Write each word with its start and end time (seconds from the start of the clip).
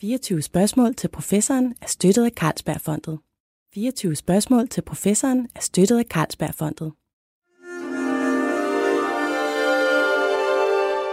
24 0.00 0.42
spørgsmål 0.42 0.94
til 0.94 1.08
professoren 1.08 1.74
er 1.82 1.86
støttet 1.86 2.24
af 2.24 2.30
Carlsbergfondet. 2.30 3.18
24 3.74 4.16
spørgsmål 4.16 4.68
til 4.68 4.82
professoren 4.82 5.48
er 5.54 5.60
støttet 5.60 5.98
af 5.98 6.04
Carlsbergfondet. 6.04 6.92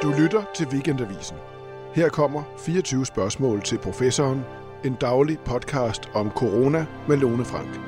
Du 0.04 0.22
lytter 0.22 0.44
til 0.56 0.68
Weekendavisen. 0.68 1.38
Her 1.96 2.10
kommer 2.10 2.44
24 2.60 3.06
spørgsmål 3.06 3.62
til 3.62 3.78
professoren. 3.78 4.42
En 4.86 4.96
daglig 5.02 5.40
podcast 5.40 6.02
om 6.14 6.30
corona 6.30 6.86
med 7.08 7.18
Lone 7.18 7.46
Frank. 7.46 7.80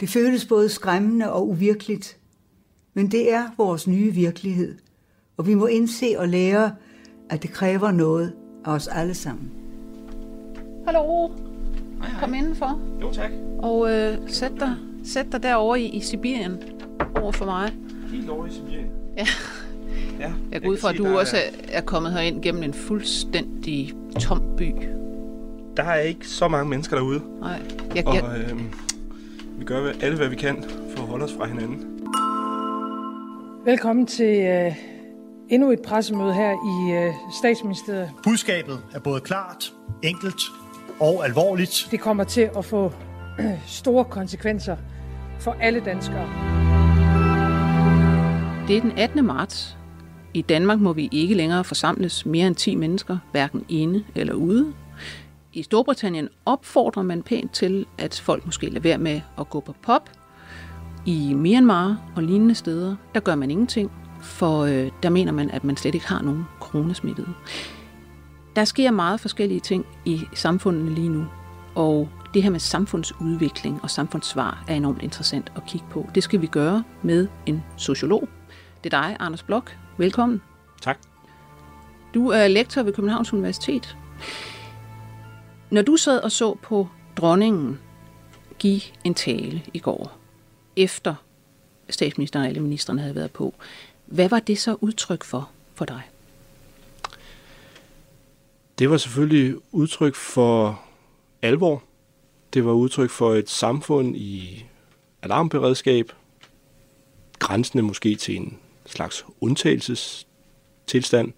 Det 0.00 0.08
føles 0.08 0.46
både 0.46 0.68
skræmmende 0.68 1.32
og 1.32 1.48
uvirkeligt, 1.48 2.18
men 2.94 3.10
det 3.10 3.32
er 3.32 3.48
vores 3.56 3.86
nye 3.86 4.10
virkelighed, 4.10 4.78
og 5.36 5.46
vi 5.46 5.54
må 5.54 5.66
indse 5.66 6.14
og 6.18 6.28
lære, 6.28 6.76
at 7.30 7.42
det 7.42 7.50
kræver 7.50 7.90
noget 7.90 8.37
os 8.64 8.88
alle 8.88 9.14
sammen. 9.14 9.50
Hallo. 10.86 11.28
Hej, 11.28 12.08
hej. 12.10 12.20
Kom 12.20 12.34
indenfor. 12.34 12.80
Jo, 13.00 13.12
tak. 13.12 13.30
Og 13.58 13.90
øh, 13.92 14.18
sæt, 14.26 14.52
dig, 14.60 14.74
sæt 15.04 15.26
dig 15.32 15.42
derovre 15.42 15.80
i, 15.80 15.88
i 15.96 16.00
Sibirien 16.00 16.56
over 17.22 17.32
for 17.32 17.44
mig. 17.44 17.72
Helt 18.12 18.30
over 18.30 18.46
i 18.46 18.50
Sibirien. 18.50 18.86
Ja. 19.16 19.26
Ja, 20.20 20.32
Jeg 20.52 20.62
går 20.62 20.68
ud 20.70 20.76
fra, 20.76 20.90
at 20.90 20.98
du 20.98 21.04
der 21.04 21.18
også 21.18 21.36
er, 21.36 21.50
er, 21.72 21.80
kommet 21.80 22.12
herind 22.12 22.42
gennem 22.42 22.62
en 22.62 22.72
fuldstændig 22.74 23.92
tom 24.20 24.42
by. 24.56 24.72
Der 25.76 25.82
er 25.82 25.98
ikke 26.00 26.28
så 26.28 26.48
mange 26.48 26.68
mennesker 26.70 26.96
derude, 26.96 27.20
Nej, 27.40 27.60
jeg, 27.94 28.06
og 28.06 28.14
jeg, 28.14 28.24
øh, 28.50 28.58
vi 29.58 29.64
gør 29.64 29.80
hvad- 29.82 29.92
alle, 30.00 30.16
hvad 30.16 30.28
vi 30.28 30.36
kan 30.36 30.64
for 30.96 31.02
at 31.02 31.08
holde 31.08 31.24
os 31.24 31.32
fra 31.32 31.46
hinanden. 31.46 31.84
Velkommen 33.64 34.06
til 34.06 34.36
øh, 34.46 34.72
endnu 35.50 35.70
et 35.70 35.82
pressemøde 35.82 36.34
her 36.34 36.52
i 36.52 37.06
øh, 37.06 37.14
statsministeriet. 37.38 38.10
Budskabet 38.24 38.82
er 38.94 38.98
både 38.98 39.20
klart, 39.20 39.72
enkelt 40.02 40.40
og 41.00 41.24
alvorligt. 41.24 41.88
Det 41.90 42.00
kommer 42.00 42.24
til 42.24 42.50
at 42.56 42.64
få 42.64 42.92
øh, 43.40 43.46
store 43.66 44.04
konsekvenser 44.04 44.76
for 45.40 45.56
alle 45.60 45.80
danskere. 45.80 46.28
det 48.68 48.76
er 48.76 48.80
den 48.80 48.92
18. 48.98 49.24
marts. 49.24 49.76
I 50.34 50.42
Danmark 50.42 50.80
må 50.80 50.92
vi 50.92 51.08
ikke 51.12 51.34
længere 51.34 51.64
forsamles 51.64 52.26
mere 52.26 52.46
end 52.46 52.56
10 52.56 52.74
mennesker, 52.74 53.18
hverken 53.32 53.64
inde 53.68 54.04
eller 54.14 54.34
ude. 54.34 54.72
I 55.52 55.62
Storbritannien 55.62 56.28
opfordrer 56.46 57.02
man 57.02 57.22
pænt 57.22 57.52
til, 57.52 57.86
at 57.98 58.20
folk 58.24 58.46
måske 58.46 58.66
lader 58.66 58.80
være 58.80 58.98
med 58.98 59.20
at 59.38 59.50
gå 59.50 59.60
på 59.60 59.74
pop. 59.82 60.10
I 61.06 61.34
Myanmar 61.34 61.96
og 62.16 62.22
lignende 62.22 62.54
steder, 62.54 62.96
der 63.14 63.20
gør 63.20 63.34
man 63.34 63.50
ingenting, 63.50 63.90
for 64.28 64.64
øh, 64.64 64.90
der 65.02 65.10
mener 65.10 65.32
man, 65.32 65.50
at 65.50 65.64
man 65.64 65.76
slet 65.76 65.94
ikke 65.94 66.08
har 66.08 66.22
nogen 66.22 66.44
coronasmittede. 66.60 67.28
Der 68.56 68.64
sker 68.64 68.90
meget 68.90 69.20
forskellige 69.20 69.60
ting 69.60 69.86
i 70.04 70.20
samfundene 70.34 70.94
lige 70.94 71.08
nu, 71.08 71.26
og 71.74 72.08
det 72.34 72.42
her 72.42 72.50
med 72.50 72.60
samfundsudvikling 72.60 73.80
og 73.82 73.90
samfundssvar 73.90 74.64
er 74.68 74.74
enormt 74.74 75.02
interessant 75.02 75.52
at 75.56 75.62
kigge 75.66 75.86
på. 75.90 76.08
Det 76.14 76.22
skal 76.22 76.40
vi 76.40 76.46
gøre 76.46 76.84
med 77.02 77.28
en 77.46 77.64
sociolog. 77.76 78.28
Det 78.84 78.94
er 78.94 79.00
dig, 79.00 79.16
Anders 79.20 79.42
Blok. 79.42 79.76
Velkommen. 79.98 80.42
Tak. 80.82 80.98
Du 82.14 82.28
er 82.28 82.48
lektor 82.48 82.82
ved 82.82 82.92
Københavns 82.92 83.32
Universitet. 83.32 83.96
Når 85.70 85.82
du 85.82 85.96
sad 85.96 86.20
og 86.20 86.32
så 86.32 86.54
på 86.62 86.88
dronningen 87.16 87.78
give 88.58 88.80
en 89.04 89.14
tale 89.14 89.62
i 89.74 89.78
går, 89.78 90.18
efter 90.76 91.14
statsministeren 91.90 92.42
og 92.42 92.48
alle 92.48 92.60
ministerne 92.60 93.00
havde 93.00 93.14
været 93.14 93.30
på, 93.30 93.54
hvad 94.08 94.28
var 94.28 94.40
det 94.40 94.58
så 94.58 94.76
udtryk 94.80 95.24
for 95.24 95.50
for 95.74 95.84
dig? 95.84 96.02
Det 98.78 98.90
var 98.90 98.96
selvfølgelig 98.96 99.56
udtryk 99.72 100.14
for 100.14 100.82
alvor. 101.42 101.82
Det 102.54 102.64
var 102.64 102.72
udtryk 102.72 103.10
for 103.10 103.34
et 103.34 103.50
samfund 103.50 104.16
i 104.16 104.64
alarmberedskab, 105.22 106.12
grænsende 107.38 107.82
måske 107.82 108.14
til 108.14 108.36
en 108.36 108.58
slags 108.86 109.24
undtagelsestilstand. 109.40 111.32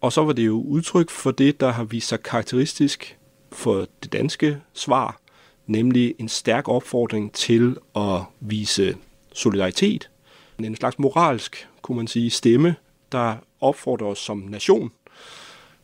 Og 0.00 0.12
så 0.12 0.24
var 0.24 0.32
det 0.32 0.46
jo 0.46 0.62
udtryk 0.62 1.10
for 1.10 1.30
det, 1.30 1.60
der 1.60 1.70
har 1.70 1.84
vist 1.84 2.08
sig 2.08 2.22
karakteristisk 2.22 3.18
for 3.52 3.86
det 4.02 4.12
danske 4.12 4.60
svar, 4.72 5.20
nemlig 5.66 6.14
en 6.18 6.28
stærk 6.28 6.68
opfordring 6.68 7.32
til 7.32 7.76
at 7.96 8.20
vise 8.40 8.96
solidaritet. 9.32 10.10
En 10.58 10.76
slags 10.76 10.98
moralsk, 10.98 11.68
kunne 11.82 11.96
man 11.96 12.06
sige, 12.06 12.30
stemme, 12.30 12.76
der 13.12 13.36
opfordrer 13.60 14.06
os 14.06 14.18
som 14.18 14.38
nation, 14.38 14.92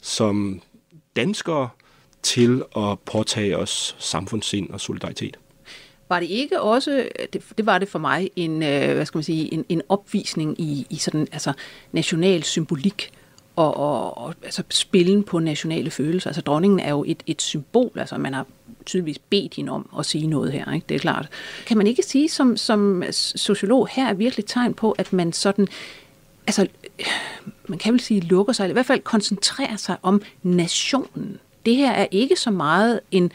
som 0.03 0.63
danskere, 1.17 1.69
til 2.23 2.63
at 2.77 2.99
påtage 2.99 3.57
os 3.57 3.97
samfundssind 3.99 4.71
og 4.71 4.81
solidaritet. 4.81 5.39
Var 6.09 6.21
det 6.21 6.27
ikke 6.27 6.61
også, 6.61 7.09
det, 7.33 7.43
det 7.59 7.67
var 7.67 7.79
det 7.79 7.89
for 7.89 7.99
mig, 7.99 8.31
en, 8.37 8.63
øh, 8.63 8.95
hvad 8.95 9.07
skal 9.07 9.19
man 9.19 9.25
sige, 9.25 9.55
en, 9.55 9.65
en 9.69 9.83
opvisning 9.89 10.61
i, 10.61 10.87
i 10.91 10.97
sådan, 10.97 11.29
altså, 11.33 11.53
national 11.93 12.43
symbolik 12.43 13.13
og, 13.57 13.77
og, 13.77 14.19
og 14.19 14.35
altså, 14.43 14.63
spillen 14.71 15.23
på 15.23 15.39
nationale 15.39 15.91
følelser. 15.91 16.31
Altså 16.31 16.43
dronningen 16.43 16.81
er 16.81 16.91
jo 16.91 17.05
et, 17.07 17.23
et 17.27 17.43
symbol, 17.43 17.99
altså 17.99 18.19
man 18.19 18.35
har 18.35 18.47
tydeligvis 18.91 19.19
bedt 19.19 19.55
hende 19.55 19.73
om 19.73 19.89
at 19.99 20.07
sige 20.07 20.27
noget 20.27 20.53
her, 20.53 20.73
ikke? 20.73 20.85
det 20.89 20.95
er 20.95 20.99
klart. 20.99 21.29
Kan 21.67 21.77
man 21.77 21.87
ikke 21.87 22.03
sige 22.03 22.29
som, 22.29 22.57
som 22.57 23.03
sociolog, 23.11 23.89
her 23.89 24.09
er 24.09 24.15
virkelig 24.15 24.47
tegn 24.47 24.75
på, 24.75 24.93
at 24.93 25.13
man 25.13 25.33
sådan, 25.33 25.69
altså 26.47 26.67
man 27.67 27.79
kan 27.79 27.93
vel 27.93 28.01
sige 28.01 28.21
lukker 28.21 28.53
sig, 28.53 28.65
eller 28.65 28.73
i 28.73 28.79
hvert 28.79 28.87
fald 28.87 29.01
koncentrerer 29.01 29.77
sig 29.77 29.97
om 30.03 30.23
nationen. 30.43 31.39
Det 31.67 31.77
her 31.77 31.91
er 31.93 32.07
ikke 32.11 32.37
så 32.37 32.51
meget 32.51 33.01
en 33.11 33.33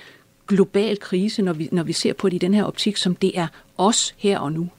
global 0.48 1.00
krise, 1.00 1.42
når 1.42 1.54
vi, 1.54 1.70
når 1.72 1.84
vi 1.84 1.94
ser 1.94 2.14
på 2.14 2.30
det 2.30 2.36
i 2.36 2.40
den 2.40 2.54
her 2.54 2.64
optik, 2.64 2.98
som 2.98 3.16
det 3.16 3.38
er 3.40 3.48
os 3.78 4.16
her 4.18 4.40
og 4.40 4.52
nu. 4.52 4.70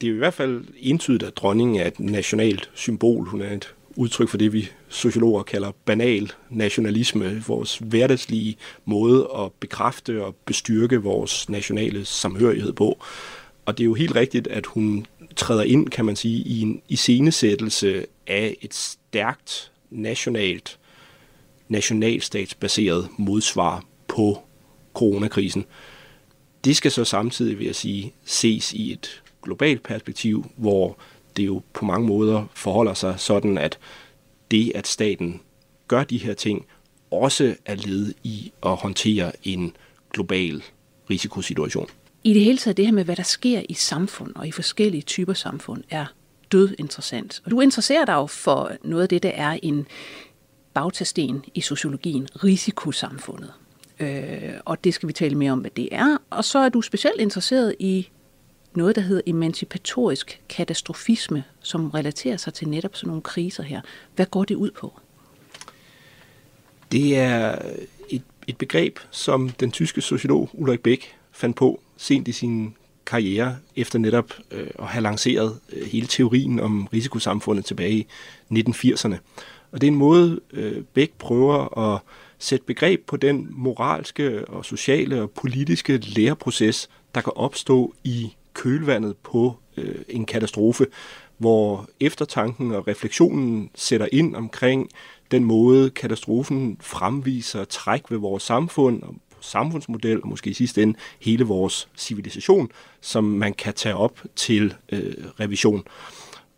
Det 0.00 0.08
er 0.08 0.14
i 0.14 0.18
hvert 0.18 0.34
fald 0.34 0.64
entydigt, 0.76 1.22
at 1.22 1.36
dronningen 1.36 1.76
er 1.76 1.86
et 1.86 2.00
nationalt 2.00 2.70
symbol. 2.74 3.28
Hun 3.28 3.42
er 3.42 3.52
et 3.52 3.74
udtryk 3.98 4.28
for 4.28 4.38
det, 4.38 4.52
vi 4.52 4.68
sociologer 4.88 5.42
kalder 5.42 5.70
banal 5.84 6.32
nationalisme, 6.50 7.42
vores 7.46 7.78
hverdagslige 7.78 8.56
måde 8.84 9.28
at 9.38 9.52
bekræfte 9.52 10.24
og 10.24 10.34
bestyrke 10.34 11.02
vores 11.02 11.48
nationale 11.48 12.04
samhørighed 12.04 12.72
på. 12.72 12.98
Og 13.66 13.78
det 13.78 13.84
er 13.84 13.86
jo 13.86 13.94
helt 13.94 14.14
rigtigt, 14.14 14.46
at 14.46 14.66
hun 14.66 15.06
træder 15.36 15.62
ind, 15.62 15.88
kan 15.88 16.04
man 16.04 16.16
sige, 16.16 16.42
i 16.42 16.60
en 16.60 16.82
iscenesættelse 16.88 18.06
af 18.26 18.56
et 18.60 18.74
stærkt 18.74 19.72
nationalt, 19.90 20.78
nationalstatsbaseret 21.68 23.08
modsvar 23.18 23.84
på 24.08 24.42
coronakrisen. 24.94 25.64
Det 26.64 26.76
skal 26.76 26.90
så 26.90 27.04
samtidig, 27.04 27.58
vil 27.58 27.66
jeg 27.66 27.74
sige, 27.74 28.12
ses 28.24 28.72
i 28.72 28.92
et 28.92 29.22
globalt 29.42 29.82
perspektiv, 29.82 30.50
hvor 30.56 30.98
det 31.38 31.46
jo 31.46 31.62
på 31.72 31.84
mange 31.84 32.06
måder 32.06 32.44
forholder 32.54 32.94
sig 32.94 33.20
sådan, 33.20 33.58
at 33.58 33.78
det, 34.50 34.72
at 34.74 34.86
staten 34.86 35.40
gør 35.88 36.04
de 36.04 36.18
her 36.18 36.34
ting, 36.34 36.66
også 37.10 37.54
er 37.66 37.74
led 37.74 38.14
i 38.22 38.52
at 38.66 38.76
håndtere 38.76 39.32
en 39.42 39.76
global 40.12 40.62
risikosituation. 41.10 41.86
I 42.24 42.34
det 42.34 42.42
hele 42.42 42.58
taget, 42.58 42.76
det 42.76 42.84
her 42.84 42.92
med, 42.92 43.04
hvad 43.04 43.16
der 43.16 43.22
sker 43.22 43.62
i 43.68 43.74
samfund 43.74 44.34
og 44.34 44.48
i 44.48 44.50
forskellige 44.50 45.02
typer 45.02 45.34
samfund, 45.34 45.84
er 45.90 46.06
død 46.52 46.74
interessant. 46.78 47.42
Og 47.44 47.50
du 47.50 47.60
interesserer 47.60 48.04
dig 48.04 48.12
jo 48.12 48.26
for 48.26 48.72
noget 48.84 49.02
af 49.02 49.08
det, 49.08 49.22
der 49.22 49.28
er 49.28 49.58
en 49.62 49.86
bagtasten 50.74 51.44
i 51.54 51.60
sociologien, 51.60 52.28
risikosamfundet. 52.44 53.52
Øh, 54.00 54.52
og 54.64 54.84
det 54.84 54.94
skal 54.94 55.06
vi 55.06 55.12
tale 55.12 55.34
mere 55.34 55.52
om, 55.52 55.58
hvad 55.58 55.70
det 55.70 55.88
er. 55.92 56.16
Og 56.30 56.44
så 56.44 56.58
er 56.58 56.68
du 56.68 56.80
specielt 56.80 57.20
interesseret 57.20 57.74
i 57.78 58.08
noget, 58.74 58.96
der 58.96 59.02
hedder 59.02 59.22
emancipatorisk 59.26 60.40
katastrofisme, 60.48 61.44
som 61.60 61.90
relaterer 61.90 62.36
sig 62.36 62.54
til 62.54 62.68
netop 62.68 62.96
sådan 62.96 63.08
nogle 63.08 63.22
kriser 63.22 63.62
her. 63.62 63.80
Hvad 64.16 64.26
går 64.26 64.44
det 64.44 64.54
ud 64.54 64.70
på? 64.70 65.00
Det 66.92 67.16
er 67.16 67.58
et, 68.08 68.22
et 68.46 68.56
begreb, 68.56 68.98
som 69.10 69.48
den 69.50 69.70
tyske 69.70 70.00
sociolog 70.00 70.50
Ulrich 70.52 70.82
Beck 70.82 71.14
fandt 71.32 71.56
på 71.56 71.80
sent 71.96 72.28
i 72.28 72.32
sin 72.32 72.74
karriere, 73.06 73.56
efter 73.76 73.98
netop 73.98 74.32
øh, 74.50 74.70
at 74.78 74.86
have 74.86 75.02
lanceret 75.02 75.58
øh, 75.72 75.86
hele 75.86 76.06
teorien 76.06 76.60
om 76.60 76.86
risikosamfundet 76.92 77.64
tilbage 77.64 77.92
i 77.92 78.06
1980'erne. 78.52 79.16
Og 79.72 79.80
det 79.80 79.86
er 79.86 79.92
en 79.92 79.98
måde, 79.98 80.40
øh, 80.52 80.82
Beck 80.94 81.12
prøver 81.18 81.78
at 81.78 82.00
sætte 82.38 82.64
begreb 82.64 83.06
på 83.06 83.16
den 83.16 83.48
moralske 83.50 84.48
og 84.48 84.64
sociale 84.64 85.22
og 85.22 85.30
politiske 85.30 85.96
læreproces, 85.96 86.88
der 87.14 87.20
kan 87.20 87.32
opstå 87.36 87.94
i 88.04 88.34
kølvandet 88.58 89.16
på 89.16 89.56
øh, 89.76 89.94
en 90.08 90.26
katastrofe, 90.26 90.86
hvor 91.38 91.88
eftertanken 92.00 92.72
og 92.72 92.88
refleksionen 92.88 93.70
sætter 93.74 94.08
ind 94.12 94.36
omkring 94.36 94.88
den 95.30 95.44
måde, 95.44 95.90
katastrofen 95.90 96.76
fremviser 96.80 97.64
træk 97.64 98.10
ved 98.10 98.18
vores 98.18 98.42
samfund 98.42 99.02
og 99.02 99.14
samfundsmodel, 99.40 100.22
og 100.22 100.28
måske 100.28 100.50
i 100.50 100.54
sidste 100.54 100.82
ende 100.82 100.98
hele 101.20 101.44
vores 101.44 101.88
civilisation, 101.96 102.70
som 103.00 103.24
man 103.24 103.54
kan 103.54 103.74
tage 103.74 103.94
op 103.94 104.20
til 104.36 104.74
øh, 104.92 105.14
revision. 105.40 105.84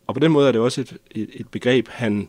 Og 0.06 0.14
på 0.14 0.20
den 0.20 0.32
måde 0.32 0.48
er 0.48 0.52
det 0.52 0.60
også 0.60 0.80
et, 0.80 0.96
et, 1.10 1.28
et 1.32 1.48
begreb, 1.48 1.88
han 1.88 2.28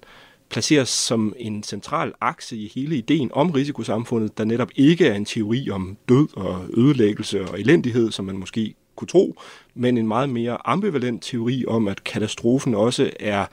placeres 0.50 0.90
som 0.90 1.34
en 1.38 1.64
central 1.64 2.14
akse 2.22 2.58
i 2.58 2.72
hele 2.76 2.96
ideen 2.96 3.30
om 3.34 3.52
risikosamfundet, 3.52 4.38
der 4.38 4.44
netop 4.44 4.70
ikke 4.76 5.08
er 5.08 5.14
en 5.14 5.26
teori 5.26 5.70
om 5.70 5.98
død 6.10 6.28
og 6.38 6.66
ødelæggelse 6.74 7.48
og 7.48 7.60
elendighed, 7.60 8.12
som 8.12 8.26
man 8.26 8.38
måske 8.38 8.76
kunne 8.96 9.08
tro, 9.08 9.36
men 9.76 9.98
en 9.98 10.08
meget 10.08 10.30
mere 10.30 10.58
ambivalent 10.66 11.24
teori 11.24 11.66
om, 11.68 11.88
at 11.88 12.04
katastrofen 12.04 12.76
også 12.76 13.12
er 13.20 13.46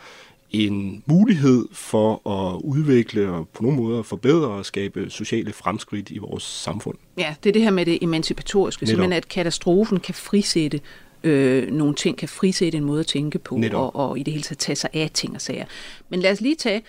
en 0.51 1.03
mulighed 1.07 1.65
for 1.73 2.29
at 2.29 2.61
udvikle 2.65 3.31
og 3.31 3.49
på 3.49 3.63
nogle 3.63 3.79
måder 3.79 4.03
forbedre 4.03 4.49
og 4.49 4.67
skabe 4.67 5.11
sociale 5.11 5.53
fremskridt 5.53 6.11
i 6.11 6.19
vores 6.19 6.43
samfund. 6.43 6.99
Ja, 7.19 7.35
det 7.45 7.49
er 7.49 7.53
det 7.53 7.63
her 7.63 7.71
med 7.71 7.87
det 7.87 7.99
emancipatoriske, 8.03 8.83
Netop. 8.83 8.89
simpelthen 8.89 9.13
at 9.13 9.29
katastrofen 9.29 10.01
kan 10.01 10.15
frisætte 10.15 10.81
øh, 11.25 11.71
nogle 11.71 11.95
ting, 11.95 12.17
kan 12.19 12.29
frisætte 12.29 12.79
en 12.79 12.85
måde 12.85 13.01
at 13.01 13.07
tænke 13.07 13.39
på, 13.39 13.61
og, 13.73 13.97
og 13.97 14.19
i 14.19 14.23
det 14.23 14.33
hele 14.33 14.43
taget 14.43 14.59
tage 14.59 14.77
sig 14.77 14.91
af 14.93 15.11
ting 15.15 15.35
og 15.35 15.41
sager. 15.41 15.65
Men 16.09 16.21
lad 16.21 16.33
os 16.33 16.41
lige 16.41 16.55
tage 16.55 16.83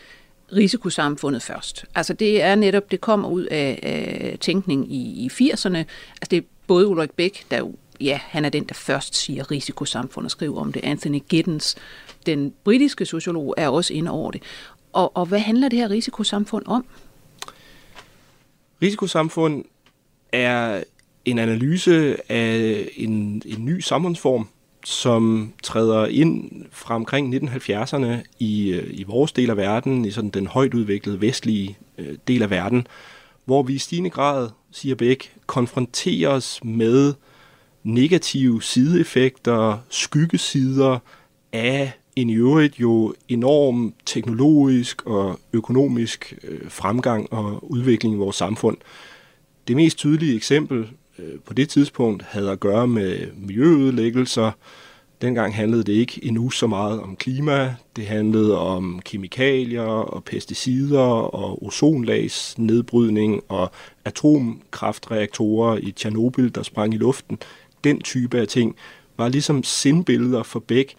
risikosamfundet 0.56 1.44
først. 1.44 1.86
Altså 1.96 2.14
det 2.14 2.42
er 2.42 2.56
netop, 2.56 2.92
det 2.92 3.02
kommer 3.02 3.30
ud 3.30 3.44
af, 3.44 3.80
af 3.84 4.38
tænkning 4.40 4.94
i, 4.94 5.26
i 5.26 5.28
80'erne. 5.28 5.78
Altså 5.78 6.28
det 6.32 6.38
er 6.38 6.42
både 6.68 6.88
Ulrik 6.88 7.12
Bæk, 7.12 7.46
der 7.52 7.62
ja, 8.02 8.20
han 8.24 8.46
er 8.46 8.50
den, 8.50 8.64
der 8.64 8.74
først 8.74 9.16
siger 9.16 9.52
risikosamfund 9.52 10.26
og 10.26 10.32
skriver 10.32 10.62
om 10.62 10.74
det. 10.74 10.84
Anthony 10.84 11.20
Giddens, 11.30 11.76
den 12.26 12.54
britiske 12.64 13.06
sociolog, 13.06 13.54
er 13.58 13.70
også 13.70 13.94
inde 13.94 14.12
over 14.12 14.32
det. 14.32 14.42
Og, 14.94 15.18
og 15.18 15.26
hvad 15.26 15.40
handler 15.40 15.70
det 15.70 15.80
her 15.80 15.90
risikosamfund 15.90 16.66
om? 16.68 16.86
Risikosamfund 18.82 19.66
er 20.32 20.84
en 21.26 21.40
analyse 21.40 22.18
af 22.32 22.90
en, 22.96 23.42
en 23.46 23.66
ny 23.66 23.80
samfundsform, 23.80 24.48
som 24.86 25.54
træder 25.64 26.06
ind 26.06 26.52
fra 26.72 26.96
omkring 26.96 27.36
1970'erne 27.36 28.24
i, 28.40 28.70
øh, 28.70 28.90
i 28.92 29.04
vores 29.04 29.32
del 29.32 29.50
af 29.50 29.58
verden, 29.58 30.06
i 30.06 30.12
sådan 30.12 30.30
den 30.30 30.48
højt 30.48 30.74
udviklede 30.74 31.22
vestlige 31.22 31.78
øh, 31.98 32.18
del 32.28 32.44
af 32.44 32.50
verden, 32.50 32.88
hvor 33.46 33.64
vi 33.64 33.74
i 33.74 33.78
stigende 33.78 34.10
grad, 34.10 34.50
siger 34.72 34.96
Bæk, 34.96 35.34
konfronteres 35.46 36.64
med 36.64 37.14
negative 37.84 38.62
sideeffekter, 38.62 39.78
skyggesider 39.90 41.00
af 41.54 41.92
en 42.16 42.30
i 42.30 42.36
øvrigt 42.36 42.80
jo 42.80 43.14
enorm 43.28 43.94
teknologisk 44.06 45.06
og 45.06 45.40
økonomisk 45.54 46.34
øh, 46.44 46.60
fremgang 46.70 47.34
og 47.34 47.72
udvikling 47.72 48.16
i 48.16 48.18
vores 48.18 48.36
samfund. 48.36 48.78
Det 49.68 49.76
mest 49.76 49.98
tydelige 49.98 50.36
eksempel 50.36 50.88
øh, 51.20 51.40
på 51.46 51.54
det 51.54 51.70
tidspunkt 51.70 52.24
havde 52.24 52.52
at 52.52 52.60
gøre 52.60 52.88
med 52.88 53.28
miljøødelæggelser. 53.38 54.52
Dengang 55.22 55.56
handlede 55.56 55.84
det 55.84 55.94
ikke 55.94 56.26
endnu 56.26 56.50
så 56.50 56.68
meget 56.68 57.02
om 57.02 57.16
klima. 57.16 57.76
Det 57.96 58.06
handlede 58.06 58.60
om 58.60 59.00
kemikalier 59.06 59.82
og 59.82 60.24
pesticider 60.24 61.00
og 61.34 61.66
ozonlags 61.66 62.58
nedbrydning 62.58 63.42
og 63.48 63.72
atomkraftreaktorer 64.06 65.78
i 65.78 65.92
Tjernobyl, 65.92 66.52
der 66.56 66.64
sprang 66.64 66.94
i 66.94 66.98
luften. 66.98 67.38
Den 67.84 68.02
type 68.02 68.40
af 68.40 68.48
ting 68.48 68.76
var 69.18 69.28
ligesom 69.28 69.64
sindbilleder 69.64 70.44
for 70.44 70.60
Bæk 70.60 70.96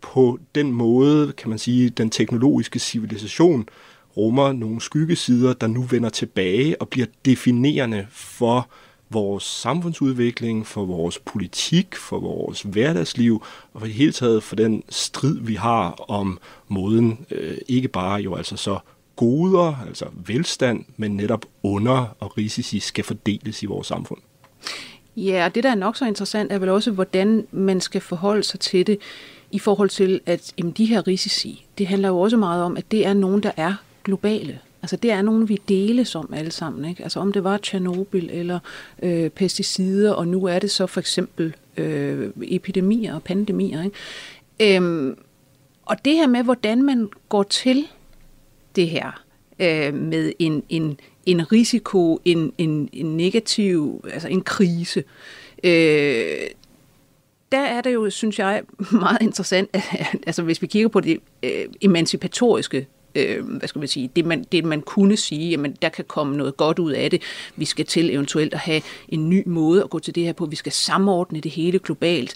på 0.00 0.38
den 0.54 0.72
måde, 0.72 1.32
kan 1.32 1.50
man 1.50 1.58
sige, 1.58 1.90
den 1.90 2.10
teknologiske 2.10 2.78
civilisation 2.78 3.68
rummer 4.16 4.52
nogle 4.52 4.80
skyggesider, 4.80 5.52
der 5.52 5.66
nu 5.66 5.82
vender 5.82 6.08
tilbage 6.08 6.80
og 6.80 6.88
bliver 6.88 7.06
definerende 7.24 8.06
for 8.10 8.68
vores 9.10 9.44
samfundsudvikling, 9.44 10.66
for 10.66 10.84
vores 10.84 11.18
politik, 11.18 11.94
for 11.94 12.20
vores 12.20 12.62
hverdagsliv, 12.62 13.42
og 13.72 13.80
for 13.80 13.86
det 13.86 13.94
hele 13.94 14.12
taget 14.12 14.42
for 14.42 14.56
den 14.56 14.82
strid, 14.88 15.38
vi 15.40 15.54
har 15.54 15.90
om 15.90 16.38
måden, 16.68 17.26
øh, 17.30 17.58
ikke 17.68 17.88
bare 17.88 18.20
jo 18.20 18.34
altså 18.34 18.56
så 18.56 18.78
goder, 19.16 19.76
altså 19.86 20.06
velstand, 20.26 20.84
men 20.96 21.16
netop 21.16 21.46
under 21.62 22.16
og 22.20 22.38
risici 22.38 22.80
skal 22.80 23.04
fordeles 23.04 23.62
i 23.62 23.66
vores 23.66 23.86
samfund. 23.86 24.20
Ja, 25.16 25.44
og 25.44 25.54
det 25.54 25.64
der 25.64 25.70
er 25.70 25.74
nok 25.74 25.96
så 25.96 26.04
interessant, 26.04 26.52
er 26.52 26.58
vel 26.58 26.68
også, 26.68 26.90
hvordan 26.90 27.46
man 27.52 27.80
skal 27.80 28.00
forholde 28.00 28.42
sig 28.42 28.60
til 28.60 28.86
det 28.86 28.98
i 29.50 29.58
forhold 29.58 29.88
til, 29.88 30.20
at 30.26 30.52
jamen, 30.58 30.72
de 30.72 30.84
her 30.84 31.06
risici, 31.06 31.66
det 31.78 31.86
handler 31.86 32.08
jo 32.08 32.20
også 32.20 32.36
meget 32.36 32.62
om, 32.62 32.76
at 32.76 32.84
det 32.90 33.06
er 33.06 33.14
nogen, 33.14 33.42
der 33.42 33.50
er 33.56 33.74
globale. 34.04 34.58
Altså 34.82 34.96
det 34.96 35.10
er 35.10 35.22
nogen, 35.22 35.48
vi 35.48 35.60
deles 35.68 36.14
om 36.14 36.32
alle 36.36 36.50
sammen. 36.50 36.90
Ikke? 36.90 37.02
Altså 37.02 37.20
om 37.20 37.32
det 37.32 37.44
var 37.44 37.56
Tjernobyl 37.56 38.28
eller 38.30 38.58
øh, 39.02 39.30
pesticider, 39.30 40.12
og 40.12 40.28
nu 40.28 40.44
er 40.44 40.58
det 40.58 40.70
så 40.70 40.86
for 40.86 41.00
eksempel 41.00 41.54
øh, 41.76 42.30
epidemier 42.42 43.14
og 43.14 43.22
pandemier. 43.22 43.82
Ikke? 43.82 44.76
Øhm, 44.76 45.16
og 45.84 46.04
det 46.04 46.12
her 46.12 46.26
med, 46.26 46.42
hvordan 46.42 46.82
man 46.82 47.10
går 47.28 47.42
til 47.42 47.86
det 48.76 48.88
her 48.88 49.22
øh, 49.58 49.94
med 49.94 50.32
en, 50.38 50.62
en, 50.68 50.98
en 51.26 51.52
risiko, 51.52 52.20
en, 52.24 52.52
en, 52.58 52.88
en 52.92 53.16
negativ, 53.16 54.04
altså 54.12 54.28
en 54.28 54.42
krise, 54.42 55.04
øh, 55.64 56.46
der 57.52 57.60
er 57.60 57.80
det 57.80 57.94
jo, 57.94 58.10
synes 58.10 58.38
jeg, 58.38 58.62
meget 58.92 59.18
interessant, 59.22 59.70
altså 60.26 60.42
hvis 60.42 60.62
vi 60.62 60.66
kigger 60.66 60.88
på 60.88 61.00
det 61.00 61.18
øh, 61.42 61.66
emancipatoriske 61.80 62.86
øh, 63.14 63.44
hvad 63.48 63.68
skal 63.68 63.78
man 63.78 63.88
sige, 63.88 64.10
det 64.16 64.24
man, 64.24 64.44
det 64.52 64.64
man 64.64 64.80
kunne 64.80 65.16
sige, 65.16 65.50
jamen 65.50 65.76
der 65.82 65.88
kan 65.88 66.04
komme 66.04 66.36
noget 66.36 66.56
godt 66.56 66.78
ud 66.78 66.92
af 66.92 67.10
det. 67.10 67.22
Vi 67.56 67.64
skal 67.64 67.86
til 67.86 68.14
eventuelt 68.14 68.54
at 68.54 68.60
have 68.60 68.82
en 69.08 69.28
ny 69.28 69.42
måde 69.46 69.82
at 69.82 69.90
gå 69.90 69.98
til 69.98 70.14
det 70.14 70.24
her 70.24 70.32
på. 70.32 70.46
Vi 70.46 70.56
skal 70.56 70.72
samordne 70.72 71.40
det 71.40 71.50
hele 71.50 71.78
globalt. 71.78 72.34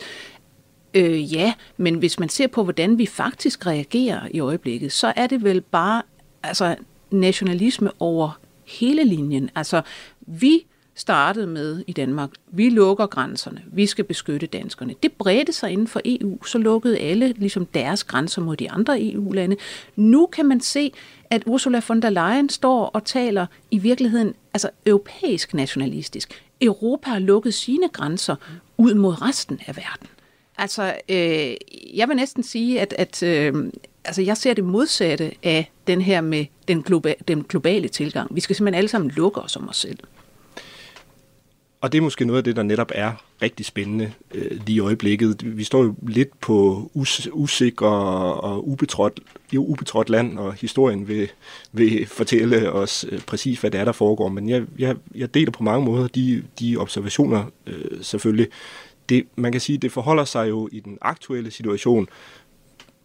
Øh, 0.95 1.35
ja, 1.35 1.53
men 1.77 1.95
hvis 1.95 2.19
man 2.19 2.29
ser 2.29 2.47
på, 2.47 2.65
hvordan 2.65 2.99
vi 2.99 3.07
faktisk 3.07 3.67
reagerer 3.67 4.21
i 4.31 4.41
øjeblikket, 4.41 4.93
så 4.93 5.13
er 5.17 5.27
det 5.27 5.45
vel 5.45 5.61
bare 5.61 6.03
altså, 6.43 6.77
nationalisme 7.11 7.91
over 8.01 8.41
hele 8.69 9.05
linjen. 9.05 9.51
Altså, 9.55 9.83
vi 10.21 10.67
startede 10.95 11.47
med 11.47 11.85
i 11.87 11.93
Danmark, 11.93 12.31
vi 12.47 12.69
lukker 12.71 13.07
grænserne, 13.07 13.63
vi 13.73 13.87
skal 13.87 14.05
beskytte 14.05 14.47
danskerne. 14.47 14.95
Det 15.03 15.13
bredte 15.13 15.53
sig 15.53 15.71
inden 15.71 15.89
for 15.89 16.01
EU, 16.05 16.45
så 16.45 16.59
lukkede 16.59 16.99
alle 16.99 17.33
ligesom 17.37 17.67
deres 17.67 18.05
grænser 18.05 18.43
mod 18.43 18.57
de 18.57 18.71
andre 18.71 19.03
EU-lande. 19.03 19.57
Nu 19.97 20.27
kan 20.27 20.47
man 20.47 20.61
se, 20.61 20.93
at 21.31 21.43
Ursula 21.47 21.81
von 21.89 22.03
der 22.03 22.11
Leyen 22.11 22.49
står 22.49 22.87
og 22.87 23.05
taler 23.05 23.47
i 23.71 23.79
virkeligheden 23.79 24.35
altså 24.55 24.71
europæisk 24.87 25.55
nationalistisk. 25.55 26.43
Europa 26.61 27.11
har 27.11 27.19
lukket 27.19 27.55
sine 27.55 27.89
grænser 27.89 28.37
ud 28.79 28.95
mod 28.95 29.23
resten 29.23 29.61
af 29.67 29.77
verden. 29.77 30.09
Altså, 30.59 30.95
øh, 31.09 31.55
jeg 31.99 32.09
vil 32.09 32.17
næsten 32.17 32.43
sige, 32.43 32.81
at, 32.81 32.95
at 32.99 33.23
øh, 33.23 33.55
altså, 34.09 34.23
jeg 34.23 34.37
ser 34.37 34.55
det 34.55 34.65
modsatte 34.65 35.33
af 35.43 35.71
den 35.87 36.01
her 36.01 36.21
med 36.21 36.47
den, 36.69 36.85
globa- 36.91 37.23
den 37.29 37.43
globale 37.43 37.89
tilgang. 37.89 38.35
Vi 38.35 38.41
skal 38.41 38.57
simpelthen 38.57 38.79
alle 38.79 38.89
sammen 38.89 39.11
lukke 39.11 39.41
os 39.41 39.57
om 39.57 39.69
os 39.69 39.77
selv. 39.77 39.99
Og 41.81 41.93
det 41.93 41.99
er 41.99 42.03
måske 42.03 42.25
noget 42.25 42.39
af 42.39 42.45
det, 42.45 42.57
der 42.57 42.63
netop 42.63 42.93
er 42.95 43.13
rigtig 43.43 43.67
spændende 43.67 44.13
øh, 44.35 44.61
lige 44.67 44.77
i 44.77 44.81
øjeblikket. 44.81 45.57
Vi 45.57 45.65
står 45.65 45.83
jo 45.83 45.95
lidt 46.09 46.41
på 46.41 46.91
us- 46.95 47.29
usikker 47.33 47.87
og 47.87 48.69
ubetrådt, 48.69 49.21
ubetrådt 49.57 50.11
land, 50.11 50.39
og 50.39 50.55
historien 50.55 51.09
vil, 51.09 51.31
vil 51.73 52.07
fortælle 52.07 52.73
os 52.73 53.07
øh, 53.09 53.21
præcis, 53.21 53.61
hvad 53.61 53.71
det 53.71 53.81
er, 53.81 53.85
der 53.85 53.93
foregår. 53.93 54.29
Men 54.29 54.49
jeg, 54.49 54.63
jeg, 54.79 54.97
jeg 55.15 55.35
deler 55.35 55.51
på 55.51 55.63
mange 55.63 55.85
måder 55.85 56.09
de, 56.09 56.43
de 56.61 56.77
observationer 56.77 57.45
øh, 57.67 58.03
selvfølgelig. 58.03 58.47
Det, 59.09 59.25
man 59.37 59.53
kan 59.53 59.61
sige, 59.61 59.79
det 59.79 59.93
forholder 59.93 60.25
sig 60.25 60.49
jo 60.49 60.69
i 60.73 60.81
den 60.81 60.99
aktuelle 61.01 61.51
situation 61.51 62.09